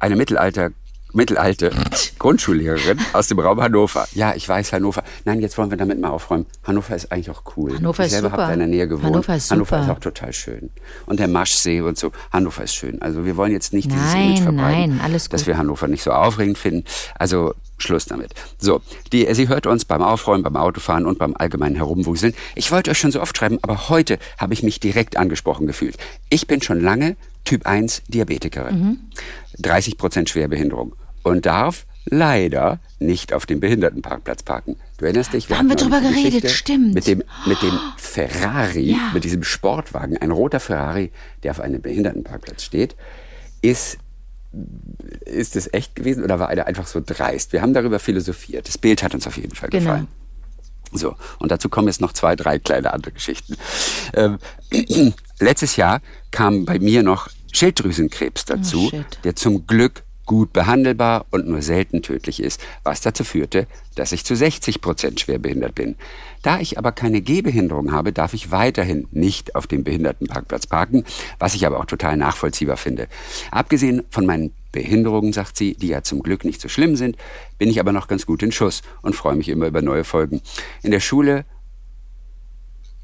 eine 0.00 0.16
Mittelalter, 0.16 0.70
mittelalte 1.14 1.70
Grundschullehrerin 2.18 2.98
aus 3.12 3.28
dem 3.28 3.38
Raum 3.38 3.60
Hannover. 3.60 4.06
Ja, 4.12 4.34
ich 4.34 4.48
weiß, 4.48 4.72
Hannover. 4.72 5.02
Nein, 5.24 5.40
jetzt 5.40 5.56
wollen 5.58 5.70
wir 5.70 5.76
damit 5.76 6.00
mal 6.00 6.10
aufräumen. 6.10 6.46
Hannover 6.64 6.94
ist 6.94 7.10
eigentlich 7.12 7.30
auch 7.30 7.42
cool. 7.56 7.76
Hannover 7.76 8.02
ich 8.02 8.06
ist 8.06 8.12
selber 8.12 8.30
super. 8.30 8.42
habe 8.42 8.50
da 8.50 8.54
in 8.54 8.58
der 8.60 8.68
Nähe 8.68 8.88
gewohnt. 8.88 9.06
Hannover 9.06 9.36
ist 9.36 9.50
Hannover 9.50 9.80
ist 9.82 9.90
auch 9.90 9.98
total 10.00 10.32
schön. 10.32 10.70
Und 11.06 11.20
der 11.20 11.28
Maschsee 11.28 11.80
und 11.80 11.98
so. 11.98 12.12
Hannover 12.32 12.64
ist 12.64 12.74
schön. 12.74 13.00
Also 13.00 13.24
wir 13.24 13.36
wollen 13.36 13.52
jetzt 13.52 13.72
nicht 13.72 13.90
dieses 13.90 14.12
Nein, 14.12 14.26
Image 14.28 14.42
verbreiten, 14.42 14.96
nein, 14.96 15.00
alles 15.02 15.28
dass 15.28 15.46
wir 15.46 15.56
Hannover 15.56 15.88
nicht 15.88 16.02
so 16.02 16.10
aufregend 16.12 16.58
finden. 16.58 16.84
Also 17.14 17.54
Schluss 17.78 18.06
damit. 18.06 18.34
So, 18.58 18.80
die, 19.12 19.26
sie 19.34 19.48
hört 19.48 19.66
uns 19.66 19.84
beim 19.84 20.02
Aufräumen, 20.02 20.42
beim 20.42 20.56
Autofahren 20.56 21.06
und 21.06 21.18
beim 21.18 21.34
allgemeinen 21.36 21.76
Herumwuseln. 21.76 22.34
Ich 22.54 22.70
wollte 22.70 22.90
euch 22.90 22.98
schon 22.98 23.10
so 23.10 23.20
oft 23.20 23.36
schreiben, 23.36 23.58
aber 23.62 23.88
heute 23.88 24.18
habe 24.38 24.54
ich 24.54 24.62
mich 24.62 24.80
direkt 24.80 25.16
angesprochen 25.16 25.66
gefühlt. 25.66 25.96
Ich 26.30 26.46
bin 26.46 26.62
schon 26.62 26.80
lange 26.80 27.16
Typ 27.44 27.66
1 27.66 28.02
Diabetikerin. 28.08 28.80
Mhm. 28.80 28.98
30 29.58 29.98
Prozent 29.98 30.30
Schwerbehinderung 30.30 30.94
und 31.24 31.44
darf 31.46 31.86
leider 32.06 32.78
nicht 33.00 33.32
auf 33.32 33.46
dem 33.46 33.60
Behindertenparkplatz 33.60 34.42
parken. 34.42 34.76
Du 34.98 35.06
erinnerst 35.06 35.32
dich? 35.32 35.46
Da 35.48 35.56
haben 35.58 35.68
wir 35.68 35.76
drüber 35.76 36.00
geredet, 36.00 36.24
Geschichte 36.24 36.48
stimmt. 36.50 36.94
Mit 36.94 37.06
dem, 37.06 37.22
mit 37.46 37.60
dem 37.62 37.78
Ferrari, 37.96 38.92
Ja. 38.92 39.10
mit 39.12 39.24
diesem 39.24 39.42
Sportwagen, 39.42 40.16
ein 40.18 40.30
roter 40.30 40.60
Ferrari, 40.60 41.10
der 41.42 41.50
auf 41.50 41.60
einem 41.60 41.80
Behindertenparkplatz 41.82 42.62
steht, 42.62 42.94
ist 43.62 43.98
ist 45.24 45.56
es 45.56 45.72
echt 45.72 45.96
gewesen 45.96 46.22
oder 46.22 46.38
war 46.38 46.52
er 46.52 46.68
einfach 46.68 46.86
so 46.86 47.02
dreist? 47.04 47.52
Wir 47.52 47.60
haben 47.60 47.74
darüber 47.74 47.98
philosophiert. 47.98 48.68
Das 48.68 48.78
Bild 48.78 49.02
hat 49.02 49.12
uns 49.12 49.26
auf 49.26 49.36
jeden 49.36 49.56
Fall 49.56 49.68
Genau. 49.70 49.82
gefallen. 49.84 50.08
So, 50.92 51.16
und 51.40 51.50
dazu 51.50 51.68
kommen 51.68 51.88
jetzt 51.88 52.00
noch 52.00 52.12
zwei, 52.12 52.36
drei 52.36 52.60
kleine 52.60 52.92
andere 52.92 53.10
Geschichten. 53.10 53.56
Ähm, 54.14 54.38
letztes 55.40 55.74
Jahr 55.74 56.00
kam 56.30 56.64
bei 56.66 56.78
mir 56.78 57.02
noch 57.02 57.30
Schilddrüsenkrebs 57.52 58.44
dazu, 58.44 58.90
shit. 58.90 59.04
der 59.24 59.34
zum 59.34 59.66
Glück 59.66 60.03
gut 60.26 60.52
behandelbar 60.52 61.26
und 61.30 61.46
nur 61.46 61.62
selten 61.62 62.02
tödlich 62.02 62.40
ist, 62.40 62.60
was 62.82 63.00
dazu 63.00 63.24
führte, 63.24 63.66
dass 63.94 64.12
ich 64.12 64.24
zu 64.24 64.34
60 64.34 64.80
Prozent 64.80 65.20
schwerbehindert 65.20 65.74
bin. 65.74 65.96
Da 66.42 66.60
ich 66.60 66.78
aber 66.78 66.92
keine 66.92 67.20
Gehbehinderung 67.20 67.92
habe, 67.92 68.12
darf 68.12 68.34
ich 68.34 68.50
weiterhin 68.50 69.08
nicht 69.12 69.54
auf 69.54 69.66
dem 69.66 69.84
Behindertenparkplatz 69.84 70.66
parken, 70.66 71.04
was 71.38 71.54
ich 71.54 71.66
aber 71.66 71.80
auch 71.80 71.86
total 71.86 72.16
nachvollziehbar 72.16 72.76
finde. 72.76 73.08
Abgesehen 73.50 74.02
von 74.10 74.26
meinen 74.26 74.52
Behinderungen, 74.72 75.32
sagt 75.32 75.56
sie, 75.56 75.74
die 75.74 75.88
ja 75.88 76.02
zum 76.02 76.22
Glück 76.22 76.44
nicht 76.44 76.60
so 76.60 76.68
schlimm 76.68 76.96
sind, 76.96 77.16
bin 77.58 77.70
ich 77.70 77.80
aber 77.80 77.92
noch 77.92 78.08
ganz 78.08 78.26
gut 78.26 78.42
in 78.42 78.52
Schuss 78.52 78.82
und 79.02 79.14
freue 79.14 79.36
mich 79.36 79.48
immer 79.48 79.66
über 79.66 79.82
neue 79.82 80.04
Folgen. 80.04 80.42
In 80.82 80.90
der 80.90 81.00
Schule 81.00 81.44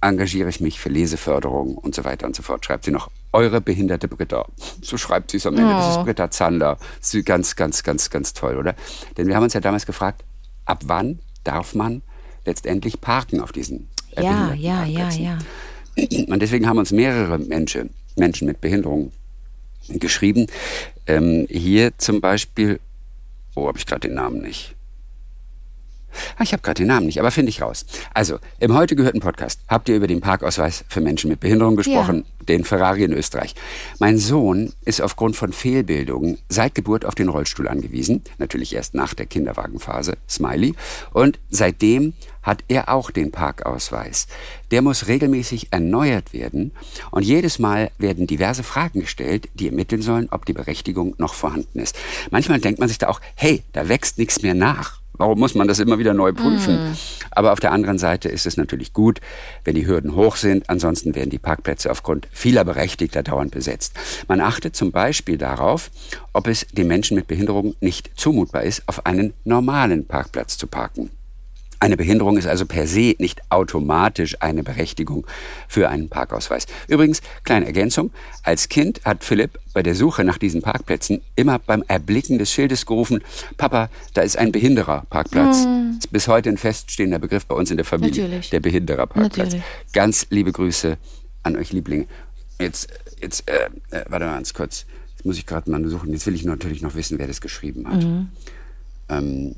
engagiere 0.00 0.48
ich 0.48 0.61
mich 0.61 0.80
für 0.80 0.88
Leseförderung 0.88 1.76
und 1.76 1.94
so 1.94 2.04
weiter 2.04 2.26
und 2.26 2.35
so 2.35 2.42
fort. 2.42 2.64
Schreibt 2.64 2.85
sie 2.85 2.90
noch, 2.90 3.11
eure 3.32 3.60
behinderte 3.60 4.08
Britta. 4.08 4.46
So 4.82 4.96
schreibt 4.96 5.30
sie 5.30 5.36
es 5.36 5.46
am 5.46 5.56
Ende. 5.56 5.70
Das 5.70 5.96
ist 5.96 6.04
Britta 6.04 6.30
Zander. 6.30 6.78
Das 6.98 7.14
ist 7.14 7.26
ganz, 7.26 7.56
ganz, 7.56 7.82
ganz, 7.82 8.10
ganz 8.10 8.32
toll, 8.32 8.56
oder? 8.56 8.74
Denn 9.16 9.26
wir 9.26 9.36
haben 9.36 9.44
uns 9.44 9.54
ja 9.54 9.60
damals 9.60 9.86
gefragt, 9.86 10.24
ab 10.64 10.82
wann 10.86 11.20
darf 11.44 11.74
man 11.74 12.02
letztendlich 12.44 13.00
parken 13.00 13.40
auf 13.40 13.52
diesen 13.52 13.88
äh, 14.16 14.24
Ja, 14.24 14.52
ja, 14.54 14.84
ja, 14.84 15.08
ja. 15.10 15.38
Und 16.28 16.40
deswegen 16.40 16.66
haben 16.66 16.78
uns 16.78 16.92
mehrere 16.92 17.38
Menschen, 17.38 17.90
Menschen 18.16 18.46
mit 18.46 18.60
Behinderung 18.60 19.12
geschrieben. 19.88 20.46
Ähm, 21.06 21.46
hier 21.50 21.96
zum 21.98 22.20
Beispiel, 22.20 22.80
oh, 23.54 23.66
habe 23.66 23.78
ich 23.78 23.86
gerade 23.86 24.08
den 24.08 24.14
Namen 24.14 24.40
nicht. 24.40 24.74
Ah, 26.36 26.42
ich 26.42 26.52
habe 26.52 26.62
gerade 26.62 26.82
den 26.82 26.88
Namen 26.88 27.06
nicht, 27.06 27.20
aber 27.20 27.30
finde 27.30 27.50
ich 27.50 27.62
raus. 27.62 27.86
Also, 28.14 28.38
im 28.58 28.74
heute 28.74 28.96
gehörten 28.96 29.20
Podcast 29.20 29.60
habt 29.68 29.88
ihr 29.88 29.96
über 29.96 30.06
den 30.06 30.20
Parkausweis 30.20 30.84
für 30.88 31.00
Menschen 31.00 31.30
mit 31.30 31.40
Behinderung 31.40 31.76
gesprochen, 31.76 32.24
den 32.48 32.64
Ferrari 32.64 33.04
in 33.04 33.12
Österreich. 33.12 33.54
Mein 33.98 34.18
Sohn 34.18 34.72
ist 34.84 35.00
aufgrund 35.00 35.36
von 35.36 35.52
Fehlbildungen 35.52 36.38
seit 36.48 36.74
Geburt 36.74 37.04
auf 37.04 37.14
den 37.14 37.28
Rollstuhl 37.28 37.68
angewiesen, 37.68 38.22
natürlich 38.38 38.74
erst 38.74 38.94
nach 38.94 39.14
der 39.14 39.26
Kinderwagenphase, 39.26 40.16
Smiley, 40.28 40.74
und 41.12 41.38
seitdem 41.50 42.14
hat 42.42 42.64
er 42.68 42.88
auch 42.88 43.10
den 43.10 43.30
Parkausweis. 43.32 44.26
Der 44.70 44.82
muss 44.82 45.08
regelmäßig 45.08 45.68
erneuert 45.72 46.32
werden 46.32 46.72
und 47.10 47.22
jedes 47.24 47.58
Mal 47.58 47.90
werden 47.98 48.26
diverse 48.26 48.62
Fragen 48.62 49.00
gestellt, 49.00 49.48
die 49.54 49.68
ermitteln 49.68 50.02
sollen, 50.02 50.28
ob 50.30 50.46
die 50.46 50.52
Berechtigung 50.52 51.14
noch 51.18 51.34
vorhanden 51.34 51.80
ist. 51.80 51.96
Manchmal 52.30 52.60
denkt 52.60 52.80
man 52.80 52.88
sich 52.88 52.98
da 52.98 53.08
auch, 53.08 53.20
hey, 53.34 53.62
da 53.72 53.88
wächst 53.88 54.18
nichts 54.18 54.42
mehr 54.42 54.54
nach. 54.54 55.00
Warum 55.20 55.38
muss 55.38 55.54
man 55.54 55.68
das 55.68 55.78
immer 55.78 55.98
wieder 55.98 56.14
neu 56.14 56.33
prüfen? 56.33 56.96
Aber 57.30 57.52
auf 57.52 57.61
der 57.61 57.72
anderen 57.72 57.98
Seite 57.98 58.30
ist 58.30 58.46
es 58.46 58.56
natürlich 58.56 58.94
gut, 58.94 59.20
wenn 59.64 59.74
die 59.74 59.87
Hürden 59.87 60.16
hoch 60.16 60.37
sind. 60.37 60.70
Ansonsten 60.70 61.14
werden 61.14 61.28
die 61.28 61.38
Parkplätze 61.38 61.90
aufgrund 61.90 62.26
vieler 62.33 62.64
Berechtigter 62.64 63.22
dauernd 63.22 63.50
besetzt. 63.50 63.92
Man 64.28 64.40
achtet 64.40 64.74
zum 64.74 64.92
Beispiel 64.92 65.37
darauf, 65.37 65.90
ob 66.33 66.46
es 66.46 66.66
den 66.68 66.87
Menschen 66.87 67.16
mit 67.16 67.26
Behinderung 67.26 67.74
nicht 67.80 68.18
zumutbar 68.18 68.62
ist, 68.62 68.83
auf 68.87 69.04
einen 69.04 69.35
normalen 69.44 70.06
Parkplatz 70.06 70.56
zu 70.56 70.66
parken. 70.66 71.11
Eine 71.82 71.96
Behinderung 71.96 72.36
ist 72.36 72.46
also 72.46 72.66
per 72.66 72.86
se 72.86 73.14
nicht 73.18 73.40
automatisch 73.48 74.36
eine 74.40 74.62
Berechtigung 74.62 75.26
für 75.66 75.88
einen 75.88 76.10
Parkausweis. 76.10 76.66
Übrigens, 76.88 77.22
kleine 77.42 77.64
Ergänzung, 77.64 78.10
als 78.42 78.68
Kind 78.68 79.00
hat 79.06 79.24
Philipp 79.24 79.58
bei 79.72 79.82
der 79.82 79.94
Suche 79.94 80.22
nach 80.22 80.36
diesen 80.36 80.60
Parkplätzen 80.60 81.22
immer 81.36 81.58
beim 81.58 81.82
Erblicken 81.88 82.38
des 82.38 82.52
Schildes 82.52 82.84
gerufen, 82.84 83.24
Papa, 83.56 83.88
da 84.12 84.20
ist 84.20 84.36
ein 84.36 84.52
Behindererparkplatz. 84.52 85.66
Ist 85.98 86.12
bis 86.12 86.28
heute 86.28 86.50
ein 86.50 86.58
feststehender 86.58 87.18
Begriff 87.18 87.46
bei 87.46 87.54
uns 87.54 87.70
in 87.70 87.78
der 87.78 87.86
Familie, 87.86 88.24
Natürlich. 88.24 88.50
der 88.50 88.60
Behindererparkplatz. 88.60 89.54
Natürlich. 89.54 89.64
Ganz 89.94 90.26
liebe 90.28 90.52
Grüße 90.52 90.98
an 91.44 91.56
euch 91.56 91.72
Lieblinge. 91.72 92.06
Jetzt, 92.60 92.88
jetzt, 93.22 93.48
äh, 93.48 93.70
äh, 93.96 94.04
warte 94.10 94.26
mal 94.26 94.34
ganz 94.34 94.52
kurz. 94.52 94.84
Jetzt 95.12 95.24
muss 95.24 95.38
ich 95.38 95.46
gerade 95.46 95.70
mal 95.70 95.82
suchen. 95.88 96.12
Jetzt 96.12 96.26
will 96.26 96.34
ich 96.34 96.44
natürlich 96.44 96.82
noch 96.82 96.94
wissen, 96.94 97.18
wer 97.18 97.26
das 97.26 97.40
geschrieben 97.40 97.88
hat. 97.88 98.06
Ähm, 99.08 99.56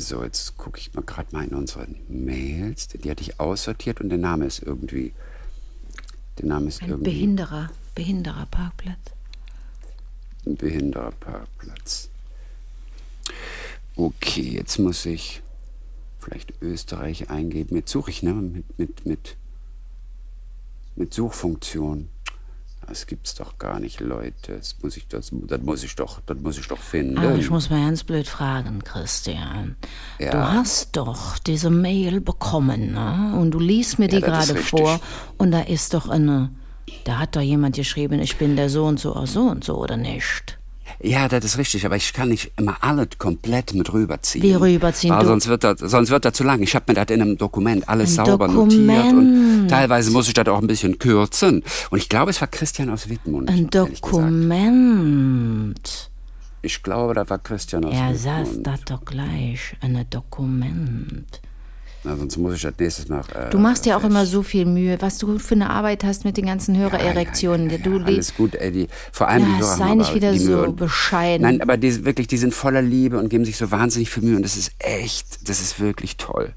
so, 0.00 0.24
jetzt 0.24 0.56
gucke 0.56 0.78
ich 0.78 0.92
mal 0.94 1.02
gerade 1.02 1.28
mal 1.34 1.44
in 1.44 1.54
unseren 1.54 1.96
Mails. 2.08 2.88
Die 2.88 3.10
hatte 3.10 3.22
ich 3.22 3.38
aussortiert 3.38 4.00
und 4.00 4.08
der 4.08 4.18
Name 4.18 4.46
ist 4.46 4.62
irgendwie. 4.62 5.12
Der 6.38 6.46
Name 6.46 6.68
ist 6.68 6.82
Ein 6.82 6.90
irgendwie. 6.90 7.10
Behinderer, 7.10 7.70
Behindererparkplatz. 7.94 8.98
Ein 10.46 10.56
Behindererparkplatz. 10.56 12.08
Okay, 13.96 14.50
jetzt 14.56 14.78
muss 14.78 15.06
ich 15.06 15.42
vielleicht 16.18 16.52
Österreich 16.60 17.30
eingeben. 17.30 17.76
Jetzt 17.76 17.92
suche 17.92 18.10
ich, 18.10 18.22
ne? 18.22 18.34
Mit, 18.34 18.78
mit, 18.78 19.06
mit, 19.06 19.36
mit 20.96 21.14
Suchfunktion. 21.14 22.08
Das 22.88 23.06
gibt's 23.06 23.34
doch 23.34 23.58
gar 23.58 23.80
nicht, 23.80 24.00
Leute. 24.00 24.56
Das 24.56 24.76
muss 24.82 24.96
ich, 24.96 25.08
das, 25.08 25.30
das 25.32 25.60
muss 25.60 25.82
ich 25.84 25.96
doch, 25.96 26.20
das 26.26 26.38
muss 26.38 26.58
ich 26.58 26.68
doch 26.68 26.78
finden. 26.78 27.18
Aber 27.18 27.36
ich 27.36 27.50
muss 27.50 27.70
mal 27.70 27.80
ganz 27.84 28.04
blöd 28.04 28.28
fragen, 28.28 28.82
Christian. 28.84 29.76
Ja. 30.18 30.30
Du 30.30 30.52
hast 30.52 30.96
doch 30.96 31.38
diese 31.38 31.70
Mail 31.70 32.20
bekommen, 32.20 32.92
ne? 32.92 33.34
Und 33.38 33.52
du 33.52 33.58
liest 33.58 33.98
mir 33.98 34.08
die 34.08 34.18
Ja, 34.18 34.26
gerade 34.26 34.56
vor. 34.56 35.00
Und 35.38 35.50
da 35.50 35.60
ist 35.60 35.94
doch 35.94 36.08
eine. 36.08 36.50
Da 37.04 37.18
hat 37.18 37.34
doch 37.34 37.40
jemand 37.40 37.76
geschrieben, 37.76 38.20
ich 38.20 38.36
bin 38.36 38.56
der 38.56 38.68
so 38.68 38.84
und 38.84 39.00
so 39.00 39.14
aus 39.14 39.32
so 39.32 39.42
und 39.42 39.64
so, 39.64 39.76
oder 39.76 39.96
nicht? 39.96 40.58
Ja, 41.00 41.28
das 41.28 41.44
ist 41.44 41.58
richtig, 41.58 41.84
aber 41.84 41.96
ich 41.96 42.12
kann 42.12 42.28
nicht 42.28 42.52
immer 42.56 42.76
alles 42.80 43.08
komplett 43.18 43.74
mit 43.74 43.92
rüberziehen. 43.92 44.42
Wie 44.42 44.54
rüberziehen? 44.54 45.12
Weil 45.14 45.26
sonst 45.26 45.48
wird 45.48 45.64
das, 45.64 45.80
sonst 45.80 46.10
wird 46.10 46.24
das 46.24 46.32
zu 46.34 46.44
lang. 46.44 46.62
Ich 46.62 46.74
habe 46.74 46.84
mir 46.88 46.94
das 47.04 47.14
in 47.14 47.20
einem 47.20 47.36
Dokument 47.36 47.88
alles 47.88 48.18
Ein 48.18 48.26
sauber 48.26 48.46
Dokument. 48.48 48.86
notiert 48.86 49.12
und 49.12 49.68
teilweise 49.68 50.10
muss 50.10 50.28
ich 50.28 50.34
das 50.34 50.46
auch 50.48 50.60
ein 50.60 50.66
bisschen 50.66 50.98
kürzen. 50.98 51.62
Und 51.90 51.98
ich 51.98 52.08
glaube, 52.08 52.30
es 52.30 52.40
war 52.40 52.48
Christian 52.48 52.90
aus 52.90 53.08
Wittmund. 53.08 53.50
Ein. 53.50 53.68
Dokument. 54.64 56.10
Ich 56.62 56.82
glaube, 56.82 57.14
das 57.14 57.28
war 57.28 57.38
Christian 57.38 57.84
aus 57.84 57.94
Er 57.94 58.14
Wittmund. 58.14 58.66
das 58.66 58.80
doch 58.86 59.04
gleich. 59.04 59.76
Ein 59.80 60.04
Dokument. 60.08 61.40
Na, 62.04 62.16
sonst 62.16 62.36
muss 62.36 62.54
ich 62.54 62.62
das 62.62 62.74
nächstes 62.78 63.08
Mal. 63.08 63.22
Äh, 63.34 63.48
Du 63.50 63.58
machst 63.58 63.86
dir 63.86 63.96
auch 63.96 64.04
immer 64.04 64.26
so 64.26 64.42
viel 64.42 64.66
Mühe, 64.66 65.00
was 65.00 65.16
du 65.18 65.38
für 65.38 65.54
eine 65.54 65.70
Arbeit 65.70 66.04
hast 66.04 66.24
mit 66.26 66.36
den 66.36 66.44
ganzen 66.46 66.76
Hörererektionen. 66.76 67.70
Ja, 67.70 67.76
ja, 67.78 67.82
ja, 67.84 67.98
ja, 67.98 68.04
alles 68.04 68.34
gut, 68.34 68.54
Eddie. 68.56 68.88
Vor 69.10 69.28
allem 69.28 69.46
die 69.46 69.50
Ja, 69.52 69.58
Hörer 69.60 69.76
sei 69.76 69.94
nicht 69.94 70.14
wieder 70.14 70.32
die 70.32 70.38
so 70.38 70.52
Mühe. 70.52 70.72
bescheiden. 70.72 71.42
Nein, 71.46 71.62
aber 71.62 71.78
die, 71.78 72.04
wirklich, 72.04 72.26
die 72.26 72.36
sind 72.36 72.52
voller 72.52 72.82
Liebe 72.82 73.18
und 73.18 73.30
geben 73.30 73.46
sich 73.46 73.56
so 73.56 73.70
wahnsinnig 73.70 74.10
viel 74.10 74.22
Mühe 74.22 74.36
und 74.36 74.42
das 74.42 74.56
ist 74.58 74.72
echt, 74.80 75.48
das 75.48 75.60
ist 75.62 75.80
wirklich 75.80 76.18
toll. 76.18 76.52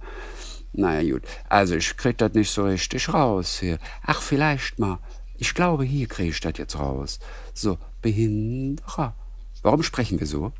Naja, 0.74 1.14
gut. 1.14 1.24
Also 1.48 1.76
ich 1.76 1.96
krieg 1.96 2.18
das 2.18 2.34
nicht 2.34 2.52
so 2.52 2.66
richtig 2.66 3.12
raus 3.14 3.58
hier. 3.62 3.80
Ach, 4.06 4.22
vielleicht 4.22 4.80
mal. 4.80 5.00
Ich 5.38 5.54
glaube, 5.54 5.86
hier 5.86 6.08
krieg 6.08 6.30
ich 6.30 6.40
das 6.42 6.54
jetzt 6.58 6.78
raus. 6.78 7.20
So, 7.54 7.78
Behinderer. 8.02 9.16
Warum 9.64 9.82
sprechen 9.82 10.20
wir 10.20 10.28
so? 10.28 10.52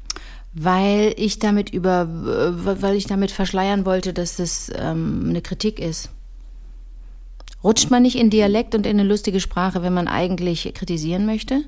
Weil 0.60 1.14
ich 1.18 1.38
damit 1.38 1.70
über, 1.70 2.08
weil 2.10 2.96
ich 2.96 3.06
damit 3.06 3.32
verschleiern 3.32 3.86
wollte, 3.86 4.14
dass 4.14 4.38
das 4.38 4.72
ähm, 4.76 5.28
eine 5.30 5.42
Kritik 5.42 5.80
ist. 5.80 6.10
Rutscht 7.64 7.92
man 7.92 8.02
nicht 8.02 8.18
in 8.18 8.30
Dialekt 8.30 8.74
und 8.74 8.86
in 8.86 9.00
eine 9.00 9.08
lustige 9.08 9.40
Sprache, 9.40 9.84
wenn 9.84 9.94
man 9.94 10.08
eigentlich 10.08 10.72
kritisieren 10.74 11.26
möchte? 11.26 11.62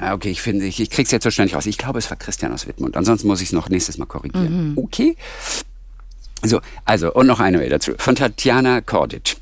Ja, 0.00 0.14
okay, 0.14 0.30
ich 0.30 0.42
finde, 0.42 0.66
ich, 0.66 0.80
ich 0.80 0.90
krieg's 0.90 1.10
jetzt 1.10 1.24
so 1.24 1.30
schnell 1.30 1.46
nicht 1.46 1.54
raus. 1.54 1.66
Ich 1.66 1.78
glaube, 1.78 1.98
es 1.98 2.10
war 2.10 2.16
Christian 2.16 2.52
aus 2.52 2.66
Wittmund. 2.66 2.96
Ansonsten 2.96 3.28
muss 3.28 3.40
ich 3.40 3.48
es 3.48 3.52
noch 3.52 3.68
nächstes 3.68 3.98
Mal 3.98 4.06
korrigieren. 4.06 4.72
Okay? 4.76 5.16
So, 6.42 6.60
also, 6.84 7.12
und 7.14 7.26
noch 7.26 7.40
eine 7.40 7.68
dazu. 7.68 7.92
Von 7.98 8.16
Tatjana 8.16 8.80
Kordic. 8.80 9.36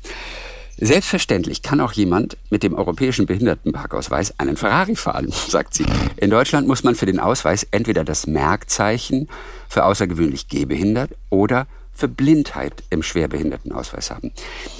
Selbstverständlich 0.83 1.61
kann 1.61 1.79
auch 1.79 1.91
jemand 1.91 2.37
mit 2.49 2.63
dem 2.63 2.73
europäischen 2.73 3.27
Behindertenparkausweis 3.27 4.39
einen 4.39 4.57
Ferrari 4.57 4.95
fahren, 4.95 5.31
sagt 5.47 5.75
sie. 5.75 5.85
In 6.17 6.31
Deutschland 6.31 6.67
muss 6.67 6.83
man 6.83 6.95
für 6.95 7.05
den 7.05 7.19
Ausweis 7.19 7.67
entweder 7.69 8.03
das 8.03 8.25
Merkzeichen 8.25 9.29
für 9.69 9.85
außergewöhnlich 9.85 10.47
gehbehindert 10.47 11.11
oder 11.29 11.67
für 11.93 12.07
Blindheit 12.07 12.81
im 12.89 13.03
Schwerbehindertenausweis 13.03 14.09
haben. 14.09 14.31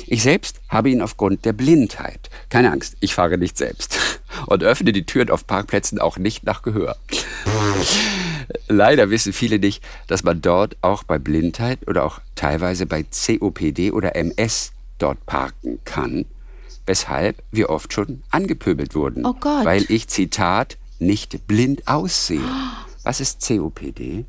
Ich 0.08 0.24
selbst 0.24 0.60
habe 0.70 0.90
ihn 0.90 1.04
aufgrund 1.04 1.46
der 1.46 1.54
Blindheit. 1.54 2.32
Keine 2.50 2.72
Angst, 2.72 2.96
ich 3.00 3.14
fahre 3.14 3.38
nicht 3.38 3.56
selbst 3.56 4.00
und 4.48 4.64
öffne 4.64 4.94
die 4.94 5.06
Türen 5.06 5.30
auf 5.30 5.46
Parkplätzen 5.46 6.00
auch 6.00 6.18
nicht 6.18 6.44
nach 6.44 6.64
Gehör. 6.64 6.98
Leider 8.68 9.12
wissen 9.12 9.34
viele 9.34 9.60
nicht, 9.60 9.84
dass 10.08 10.24
man 10.24 10.42
dort 10.42 10.78
auch 10.82 11.04
bei 11.04 11.20
Blindheit 11.20 11.88
oder 11.88 12.06
auch 12.06 12.22
teilweise 12.34 12.88
bei 12.88 13.04
COPD 13.04 13.92
oder 13.92 14.16
MS 14.16 14.72
dort 15.02 15.26
parken 15.26 15.80
kann, 15.84 16.26
weshalb 16.86 17.44
wir 17.52 17.70
oft 17.70 17.94
schon 17.94 18.24
angepöbelt 18.30 18.96
wurden. 18.96 19.26
Oh 19.26 19.34
Gott. 19.34 19.66
Weil 19.66 19.86
ich, 19.90 20.08
Zitat, 20.08 20.78
nicht 21.00 21.48
blind 21.48 21.88
aussehe. 21.88 22.42
Was 23.04 23.20
ist 23.20 23.46
COPD? 23.46 24.26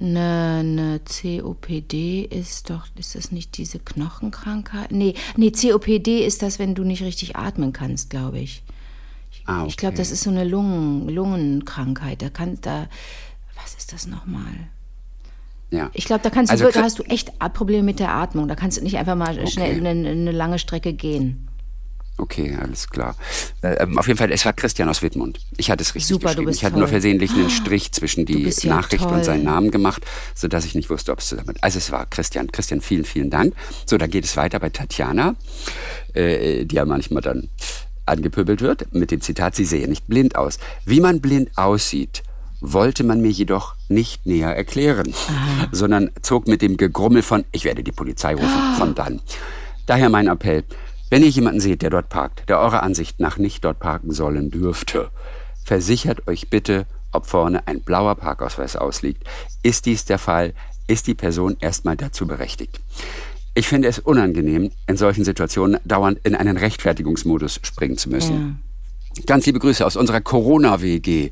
Eine, 0.00 0.56
eine 0.60 1.00
COPD 1.00 2.22
ist 2.22 2.70
doch, 2.70 2.86
ist 2.96 3.14
das 3.14 3.30
nicht 3.30 3.56
diese 3.58 3.78
Knochenkrankheit? 3.78 4.90
Nee, 4.90 5.14
nee, 5.36 5.52
COPD 5.52 6.26
ist 6.26 6.42
das, 6.42 6.58
wenn 6.58 6.74
du 6.74 6.82
nicht 6.82 7.02
richtig 7.02 7.36
atmen 7.36 7.72
kannst, 7.72 8.10
glaube 8.10 8.40
ich. 8.40 8.62
Ah, 9.44 9.60
okay. 9.60 9.68
Ich 9.68 9.76
glaube, 9.76 9.96
das 9.96 10.10
ist 10.10 10.22
so 10.22 10.30
eine 10.30 10.44
Lungen, 10.44 11.08
Lungenkrankheit. 11.08 12.22
Da 12.22 12.30
kann 12.30 12.58
da, 12.62 12.88
was 13.62 13.74
ist 13.74 13.92
das 13.92 14.06
nochmal? 14.06 14.68
Ja. 15.74 15.90
Ich 15.92 16.04
glaube, 16.04 16.22
da 16.22 16.30
kannst 16.30 16.50
du, 16.50 16.52
Also 16.52 16.70
da 16.70 16.82
hast 16.82 16.98
du 16.98 17.02
echt 17.04 17.32
Probleme 17.52 17.82
mit 17.82 17.98
der 17.98 18.10
Atmung. 18.12 18.48
Da 18.48 18.54
kannst 18.54 18.78
du 18.78 18.82
nicht 18.82 18.96
einfach 18.96 19.16
mal 19.16 19.46
schnell 19.48 19.76
eine, 19.84 20.08
eine 20.08 20.32
lange 20.32 20.58
Strecke 20.58 20.92
gehen. 20.92 21.48
Okay, 22.16 22.56
alles 22.60 22.88
klar. 22.88 23.16
Äh, 23.60 23.74
ähm, 23.82 23.98
auf 23.98 24.06
jeden 24.06 24.18
Fall, 24.18 24.30
es 24.30 24.44
war 24.44 24.52
Christian 24.52 24.88
aus 24.88 25.02
Wittmund. 25.02 25.40
Ich 25.56 25.68
hatte 25.68 25.82
es 25.82 25.96
richtig 25.96 26.06
Super, 26.14 26.28
du 26.28 26.28
geschrieben. 26.28 26.46
bist 26.46 26.58
ich 26.60 26.64
hatte 26.64 26.76
nur 26.76 26.84
toll. 26.84 26.92
versehentlich 26.92 27.32
einen 27.32 27.50
Strich 27.50 27.90
zwischen 27.90 28.24
die 28.24 28.44
ja 28.48 28.68
Nachricht 28.76 29.02
toll. 29.02 29.14
und 29.14 29.24
seinen 29.24 29.42
Namen 29.42 29.72
gemacht, 29.72 30.04
sodass 30.32 30.64
ich 30.64 30.76
nicht 30.76 30.90
wusste, 30.90 31.10
ob 31.10 31.18
es 31.18 31.26
zusammen. 31.26 31.54
Also 31.60 31.78
es 31.78 31.90
war 31.90 32.06
Christian. 32.06 32.52
Christian, 32.52 32.80
vielen, 32.80 33.04
vielen 33.04 33.30
Dank. 33.30 33.54
So, 33.84 33.98
dann 33.98 34.10
geht 34.10 34.24
es 34.24 34.36
weiter 34.36 34.60
bei 34.60 34.68
Tatjana, 34.70 35.34
äh, 36.14 36.64
die 36.64 36.76
ja 36.76 36.84
manchmal 36.84 37.22
dann 37.22 37.48
angepöbelt 38.06 38.60
wird, 38.60 38.94
mit 38.94 39.10
dem 39.10 39.20
Zitat, 39.20 39.56
sie 39.56 39.64
sehe 39.64 39.88
nicht 39.88 40.06
blind 40.06 40.36
aus. 40.36 40.58
Wie 40.84 41.00
man 41.00 41.20
blind 41.20 41.50
aussieht, 41.56 42.22
wollte 42.72 43.04
man 43.04 43.20
mir 43.20 43.30
jedoch 43.30 43.74
nicht 43.88 44.26
näher 44.26 44.56
erklären, 44.56 45.14
sondern 45.72 46.10
zog 46.22 46.48
mit 46.48 46.62
dem 46.62 46.76
Gegrummel 46.76 47.22
von, 47.22 47.44
ich 47.52 47.64
werde 47.64 47.82
die 47.84 47.92
Polizei 47.92 48.34
rufen, 48.34 48.74
von 48.78 48.94
dann. 48.94 49.20
Daher 49.86 50.08
mein 50.08 50.28
Appell, 50.28 50.64
wenn 51.10 51.22
ihr 51.22 51.28
jemanden 51.28 51.60
seht, 51.60 51.82
der 51.82 51.90
dort 51.90 52.08
parkt, 52.08 52.48
der 52.48 52.58
eurer 52.58 52.82
Ansicht 52.82 53.20
nach 53.20 53.36
nicht 53.36 53.64
dort 53.64 53.78
parken 53.78 54.12
sollen 54.12 54.50
dürfte, 54.50 55.10
versichert 55.64 56.26
euch 56.26 56.48
bitte, 56.48 56.86
ob 57.12 57.26
vorne 57.26 57.66
ein 57.66 57.80
blauer 57.82 58.14
Parkausweis 58.14 58.76
ausliegt. 58.76 59.22
Ist 59.62 59.86
dies 59.86 60.04
der 60.04 60.18
Fall, 60.18 60.54
ist 60.86 61.06
die 61.06 61.14
Person 61.14 61.56
erstmal 61.60 61.96
dazu 61.96 62.26
berechtigt. 62.26 62.80
Ich 63.54 63.68
finde 63.68 63.88
es 63.88 64.00
unangenehm, 64.00 64.72
in 64.86 64.96
solchen 64.96 65.24
Situationen 65.24 65.78
dauernd 65.84 66.18
in 66.24 66.34
einen 66.34 66.56
Rechtfertigungsmodus 66.56 67.60
springen 67.62 67.96
zu 67.96 68.10
müssen. 68.10 68.62
Ganz 69.26 69.46
liebe 69.46 69.60
Grüße 69.60 69.86
aus 69.86 69.96
unserer 69.96 70.20
Corona-WG. 70.20 71.30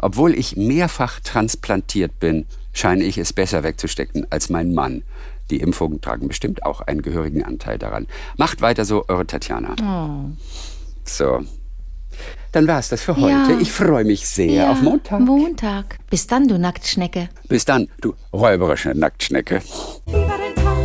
Obwohl 0.00 0.34
ich 0.34 0.56
mehrfach 0.56 1.20
transplantiert 1.20 2.18
bin, 2.18 2.46
scheine 2.72 3.04
ich 3.04 3.18
es 3.18 3.32
besser 3.32 3.62
wegzustecken 3.62 4.26
als 4.30 4.48
mein 4.48 4.72
Mann. 4.72 5.02
Die 5.50 5.60
Impfungen 5.60 6.00
tragen 6.00 6.28
bestimmt 6.28 6.64
auch 6.64 6.80
einen 6.80 7.02
gehörigen 7.02 7.44
Anteil 7.44 7.78
daran. 7.78 8.06
Macht 8.36 8.62
weiter 8.62 8.84
so, 8.84 9.04
eure 9.08 9.26
Tatjana. 9.26 9.74
So. 11.04 11.40
Dann 12.52 12.66
war's 12.66 12.88
das 12.88 13.02
für 13.02 13.16
heute. 13.16 13.52
Ja. 13.52 13.58
Ich 13.60 13.70
freue 13.70 14.04
mich 14.04 14.28
sehr 14.28 14.70
auf 14.70 14.82
Montag. 14.82 15.20
Montag. 15.20 15.98
Bis 16.08 16.26
dann, 16.26 16.48
du 16.48 16.58
Nacktschnecke. 16.58 17.28
Bis 17.48 17.64
dann, 17.64 17.88
du 18.00 18.14
räuberische 18.32 18.90
Nacktschnecke. 18.94 19.62
Viva 20.06 20.79